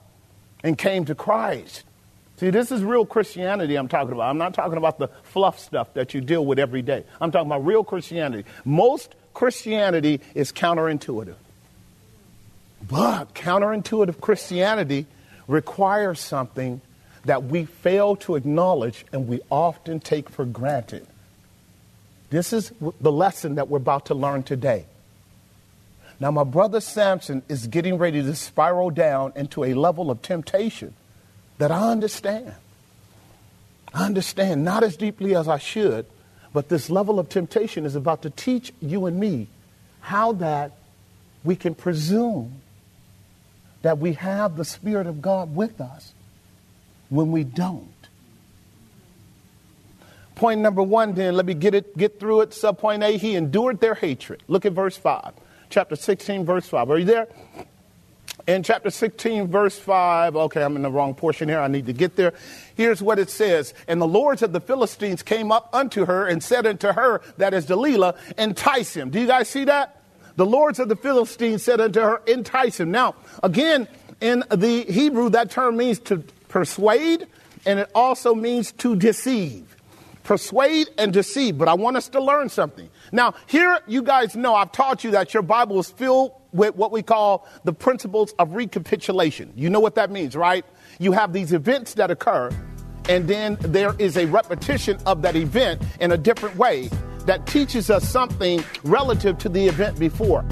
and 0.64 0.78
came 0.78 1.06
to 1.06 1.16
Christ. 1.16 1.84
See, 2.38 2.50
this 2.50 2.72
is 2.72 2.84
real 2.84 3.06
Christianity 3.06 3.76
I'm 3.76 3.88
talking 3.88 4.14
about. 4.14 4.30
I'm 4.30 4.38
not 4.38 4.54
talking 4.54 4.78
about 4.78 4.98
the 4.98 5.10
fluff 5.24 5.60
stuff 5.60 5.94
that 5.94 6.14
you 6.14 6.22
deal 6.22 6.46
with 6.46 6.60
every 6.60 6.82
day. 6.82 7.04
I'm 7.22 7.32
talking 7.32 7.48
about 7.48 7.66
real 7.66 7.84
Christianity. 7.84 8.50
Most 8.66 9.16
Christianity 9.34 10.22
is 10.34 10.52
counterintuitive. 10.52 11.36
But 12.90 13.34
counterintuitive 13.36 14.20
Christianity 14.20 15.06
requires 15.48 16.20
something 16.20 16.82
that 17.26 17.44
we 17.44 17.66
fail 17.66 18.16
to 18.18 18.36
acknowledge 18.36 19.06
and 19.12 19.28
we 19.28 19.42
often 19.50 20.00
take 20.00 20.30
for 20.30 20.46
granted. 20.46 21.06
This 22.30 22.54
is 22.54 22.72
the 23.00 23.12
lesson 23.12 23.56
that 23.56 23.68
we're 23.68 23.78
about 23.78 24.08
to 24.08 24.16
learn 24.16 24.44
today. 24.44 24.86
Now, 26.20 26.32
my 26.32 26.44
brother 26.44 26.80
Samson 26.80 27.42
is 27.50 27.68
getting 27.68 27.98
ready 27.98 28.22
to 28.22 28.36
spiral 28.36 28.90
down 28.90 29.34
into 29.36 29.64
a 29.64 29.74
level 29.74 30.12
of 30.12 30.22
temptation 30.22 30.94
that 31.58 31.72
I 31.72 31.92
understand. 31.92 32.54
I 33.94 34.06
understand, 34.06 34.64
not 34.64 34.84
as 34.84 34.96
deeply 34.96 35.36
as 35.36 35.48
I 35.48 35.58
should, 35.58 36.06
but 36.54 36.70
this 36.70 36.90
level 36.90 37.20
of 37.20 37.28
temptation 37.30 37.86
is 37.86 37.96
about 37.96 38.22
to 38.22 38.30
teach 38.30 38.72
you 38.82 39.06
and 39.08 39.20
me 39.20 39.48
how 40.00 40.34
that 40.34 40.72
we 41.44 41.56
can 41.56 41.76
presume 41.76 42.62
that 43.82 43.98
we 43.98 44.14
have 44.14 44.58
the 44.58 44.66
Spirit 44.66 45.08
of 45.08 45.22
God 45.22 45.56
with 45.56 45.82
us 45.82 46.14
when 47.10 47.32
we 47.32 47.44
don't. 47.44 47.88
Point 50.36 50.62
number 50.62 50.82
one, 50.82 51.14
then, 51.14 51.36
let 51.36 51.46
me 51.46 51.54
get 51.54 51.76
it, 51.76 51.96
get 51.98 52.20
through 52.20 52.42
it. 52.42 52.50
Subpoint 52.52 53.04
A, 53.04 53.18
he 53.18 53.36
endured 53.36 53.80
their 53.80 53.96
hatred. 53.96 54.42
Look 54.48 54.66
at 54.66 54.74
verse 54.74 54.98
5, 54.98 55.34
chapter 55.70 55.96
16, 55.96 56.46
verse 56.46 56.68
5. 56.68 56.90
Are 56.90 56.98
you 56.98 57.06
there? 57.06 57.28
in 58.48 58.64
chapter 58.64 58.90
16, 58.90 59.48
verse 59.48 59.78
5. 59.78 60.36
Okay, 60.36 60.64
I'm 60.64 60.76
in 60.76 60.82
the 60.82 60.92
wrong 60.92 61.14
portion 61.14 61.50
here. 61.50 61.60
I 61.60 61.68
need 61.68 61.86
to 61.88 61.94
get 61.94 62.16
there. 62.16 62.34
Here's 62.76 63.02
what 63.02 63.20
it 63.20 63.30
says 63.30 63.74
And 63.88 64.02
the 64.02 64.08
lords 64.08 64.42
of 64.42 64.54
the 64.54 64.62
Philistines 64.62 65.24
came 65.24 65.52
up 65.52 65.70
unto 65.74 66.06
her 66.06 66.28
and 66.28 66.44
said 66.44 66.66
unto 66.66 66.92
her, 66.92 67.22
that 67.38 67.54
is 67.54 67.66
Delilah, 67.66 68.16
entice 68.38 68.94
him. 68.94 69.10
Do 69.10 69.20
you 69.20 69.28
guys 69.28 69.50
see 69.50 69.66
that? 69.66 70.01
The 70.36 70.46
lords 70.46 70.80
of 70.80 70.90
the 70.90 70.96
Philistines 70.96 71.64
said 71.64 71.82
unto 71.82 72.00
her, 72.00 72.22
entice 72.28 72.80
him. 72.80 72.92
Now, 72.92 73.16
again, 73.44 73.88
in 74.22 74.44
the 74.50 74.84
Hebrew, 74.84 75.30
that 75.32 75.52
term 75.52 75.78
means 75.78 76.00
to 76.00 76.24
persuade, 76.48 77.28
and 77.66 77.80
it 77.80 77.90
also 77.94 78.36
means 78.36 78.72
to 78.74 78.96
deceive. 78.96 79.76
Persuade 80.24 80.90
and 80.98 81.12
deceive. 81.12 81.58
But 81.58 81.68
I 81.68 81.74
want 81.74 81.98
us 81.98 82.08
to 82.10 82.22
learn 82.22 82.50
something. 82.50 82.90
Now, 83.12 83.34
here 83.48 83.80
you 83.88 84.04
guys 84.04 84.36
know 84.36 84.56
I've 84.56 84.72
taught 84.72 85.04
you 85.04 85.12
that 85.12 85.34
your 85.34 85.44
Bible 85.44 85.80
is 85.80 85.90
filled 85.90 86.34
with 86.54 86.76
what 86.76 86.92
we 86.92 87.02
call 87.02 87.48
the 87.64 87.74
principles 87.74 88.34
of 88.38 88.56
recapitulation. 88.56 89.52
You 89.56 89.70
know 89.70 89.80
what 89.80 89.96
that 89.96 90.12
means, 90.12 90.36
right? 90.36 90.66
You 91.00 91.12
have 91.14 91.34
these 91.34 91.54
events 91.54 91.96
that 91.96 92.12
occur, 92.12 92.52
and 93.10 93.28
then 93.28 93.58
there 93.62 93.96
is 93.98 94.18
a 94.18 94.26
repetition 94.26 95.00
of 95.06 95.22
that 95.24 95.36
event 95.36 95.82
in 96.00 96.12
a 96.12 96.18
different 96.18 96.56
way 96.58 96.90
that 97.26 97.46
teaches 97.46 97.90
us 97.90 98.08
something 98.08 98.64
relative 98.84 99.38
to 99.40 99.50
the 99.50 99.68
event 99.68 100.00
before. 100.00 100.46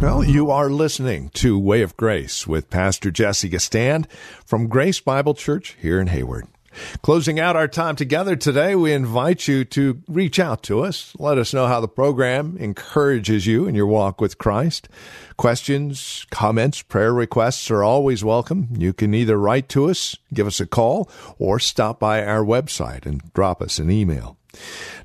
Well, 0.00 0.24
you 0.24 0.50
are 0.50 0.68
listening 0.68 1.30
to 1.34 1.56
Way 1.56 1.82
of 1.82 1.96
Grace 1.96 2.44
with 2.44 2.70
Pastor 2.70 3.12
Jesse 3.12 3.48
Gistand 3.48 4.10
from 4.44 4.66
Grace 4.66 4.98
Bible 4.98 5.34
Church 5.34 5.76
here 5.80 6.00
in 6.00 6.08
Hayward. 6.08 6.48
Closing 7.02 7.38
out 7.38 7.54
our 7.54 7.68
time 7.68 7.96
together 7.96 8.34
today, 8.34 8.74
we 8.74 8.92
invite 8.92 9.46
you 9.46 9.64
to 9.66 10.02
reach 10.08 10.40
out 10.40 10.62
to 10.64 10.80
us. 10.80 11.14
Let 11.18 11.38
us 11.38 11.54
know 11.54 11.66
how 11.66 11.80
the 11.80 11.86
program 11.88 12.56
encourages 12.58 13.46
you 13.46 13.66
in 13.66 13.74
your 13.74 13.86
walk 13.86 14.20
with 14.20 14.38
Christ. 14.38 14.88
Questions, 15.36 16.26
comments, 16.30 16.82
prayer 16.82 17.12
requests 17.12 17.70
are 17.70 17.82
always 17.82 18.24
welcome. 18.24 18.68
You 18.76 18.92
can 18.92 19.14
either 19.14 19.36
write 19.38 19.68
to 19.70 19.88
us, 19.88 20.16
give 20.32 20.46
us 20.46 20.60
a 20.60 20.66
call, 20.66 21.10
or 21.38 21.58
stop 21.58 22.00
by 22.00 22.24
our 22.24 22.44
website 22.44 23.06
and 23.06 23.22
drop 23.34 23.62
us 23.62 23.78
an 23.78 23.90
email. 23.90 24.36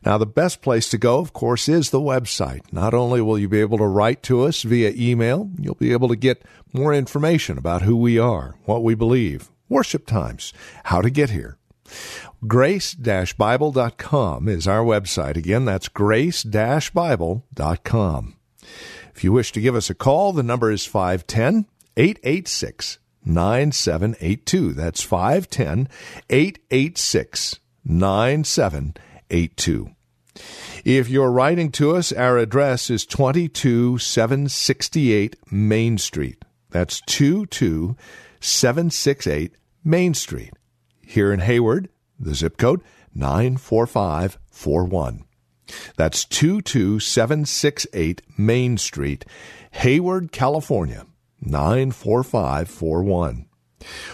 Now, 0.06 0.18
the 0.18 0.26
best 0.26 0.62
place 0.62 0.90
to 0.90 0.98
go, 0.98 1.20
of 1.20 1.32
course, 1.34 1.70
is 1.70 1.90
the 1.90 2.00
website. 2.00 2.62
Not 2.72 2.94
only 2.94 3.22
will 3.22 3.40
you 3.40 3.48
be 3.48 3.62
able 3.62 3.78
to 3.78 3.86
write 3.86 4.24
to 4.24 4.44
us 4.44 4.64
via 4.64 4.92
email, 4.96 5.50
you'll 5.60 5.76
be 5.76 5.92
able 5.92 6.08
to 6.10 6.16
get 6.16 6.44
more 6.74 6.94
information 6.94 7.58
about 7.58 7.84
who 7.84 7.96
we 7.96 8.20
are, 8.20 8.56
what 8.66 8.84
we 8.84 8.96
believe, 8.96 9.50
worship 9.70 10.06
times, 10.06 10.54
how 10.86 11.02
to 11.02 11.10
get 11.10 11.32
here. 11.32 11.58
Grace-Bible.com 12.46 14.48
is 14.48 14.68
our 14.68 14.84
website. 14.84 15.38
Again, 15.38 15.66
that's 15.66 15.88
grace-bible.com. 15.88 18.36
If 19.16 19.24
you 19.24 19.32
wish 19.32 19.52
to 19.54 19.62
give 19.62 19.76
us 19.76 19.90
a 19.90 19.96
call, 19.96 20.34
the 20.34 20.44
number 20.44 20.70
is 20.70 20.86
510 20.86 21.66
886 21.96 23.00
9782. 23.26 24.74
That's 24.74 25.02
510 25.02 25.90
886 26.30 27.60
9782. 27.84 29.02
If 30.86 31.10
you're 31.10 31.32
writing 31.32 31.72
to 31.74 31.94
us, 31.96 32.14
our 32.14 32.38
address 32.38 32.90
is 32.90 33.06
22768 33.06 35.36
Main 35.52 35.98
Street. 35.98 36.46
That's 36.70 37.02
22768 37.02 39.52
Main 39.84 40.14
Street. 40.14 40.54
Here 41.02 41.34
in 41.34 41.40
Hayward, 41.40 41.90
the 42.20 42.36
zip 42.36 42.58
code 42.58 42.82
94541. 43.16 45.24
That's 45.98 46.24
22768 46.26 48.22
Main 48.38 48.78
Street, 48.78 49.26
Hayward, 49.72 50.32
California 50.32 51.08
94541. 51.42 53.47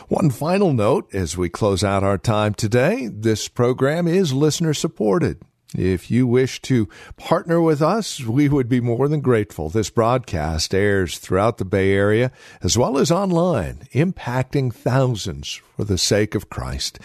One 0.08 0.30
final 0.30 0.74
note 0.74 1.14
as 1.14 1.38
we 1.38 1.50
close 1.50 1.84
out 1.84 2.04
our 2.04 2.18
time 2.18 2.54
today 2.54 3.08
this 3.08 3.48
program 3.48 4.08
is 4.08 4.34
listener 4.34 4.74
supported. 4.74 5.42
If 5.76 6.12
you 6.12 6.28
wish 6.28 6.62
to 6.64 6.88
partner 7.18 7.60
with 7.60 7.82
us, 7.82 8.22
we 8.22 8.48
would 8.48 8.70
be 8.70 8.80
more 8.80 9.08
than 9.08 9.22
grateful. 9.22 9.70
This 9.70 9.90
broadcast 9.90 10.74
airs 10.76 11.18
throughout 11.18 11.58
the 11.58 11.66
Bay 11.66 11.94
Area 11.94 12.32
as 12.62 12.78
well 12.78 12.98
as 12.98 13.12
online, 13.12 13.88
impacting 13.94 14.72
thousands 14.72 15.60
for 15.76 15.84
the 15.84 15.98
sake 15.98 16.36
of 16.36 16.50
Christ. 16.50 17.00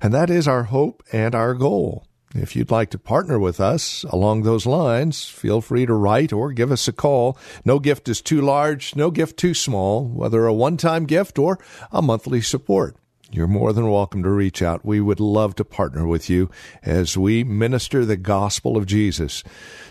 And 0.00 0.14
that 0.14 0.30
is 0.30 0.46
our 0.46 0.64
hope 0.64 1.02
and 1.12 1.34
our 1.34 1.54
goal. 1.54 2.06
If 2.34 2.56
you'd 2.56 2.70
like 2.70 2.90
to 2.90 2.98
partner 2.98 3.38
with 3.38 3.60
us 3.60 4.04
along 4.04 4.42
those 4.42 4.64
lines, 4.64 5.26
feel 5.26 5.60
free 5.60 5.84
to 5.84 5.92
write 5.92 6.32
or 6.32 6.52
give 6.52 6.72
us 6.72 6.88
a 6.88 6.92
call. 6.92 7.36
No 7.64 7.78
gift 7.78 8.08
is 8.08 8.22
too 8.22 8.40
large, 8.40 8.96
no 8.96 9.10
gift 9.10 9.36
too 9.36 9.52
small, 9.52 10.06
whether 10.06 10.46
a 10.46 10.54
one 10.54 10.78
time 10.78 11.04
gift 11.04 11.38
or 11.38 11.58
a 11.90 12.00
monthly 12.00 12.40
support. 12.40 12.96
You're 13.30 13.48
more 13.48 13.72
than 13.72 13.90
welcome 13.90 14.22
to 14.22 14.30
reach 14.30 14.62
out. 14.62 14.84
We 14.84 15.00
would 15.00 15.20
love 15.20 15.56
to 15.56 15.64
partner 15.64 16.06
with 16.06 16.28
you 16.28 16.50
as 16.82 17.16
we 17.16 17.44
minister 17.44 18.04
the 18.04 18.18
gospel 18.18 18.76
of 18.76 18.86
Jesus 18.86 19.42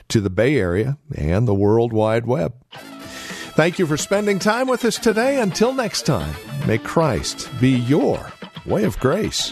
to 0.10 0.22
the 0.22 0.30
Bay 0.30 0.58
Area 0.58 0.98
and 1.16 1.48
the 1.48 1.56
World 1.56 1.92
Wide 1.92 2.26
Web. 2.28 2.54
Thank 3.54 3.80
you 3.80 3.86
for 3.86 3.98
spending 3.98 4.40
time 4.40 4.68
with 4.68 4.86
us 4.86 4.98
today. 4.98 5.42
Until 5.42 5.74
next 5.74 6.06
time, 6.06 6.36
may 6.68 6.78
Christ 6.78 7.50
be 7.60 7.72
your 7.72 8.32
way 8.66 8.84
of 8.84 9.00
grace. 9.00 9.52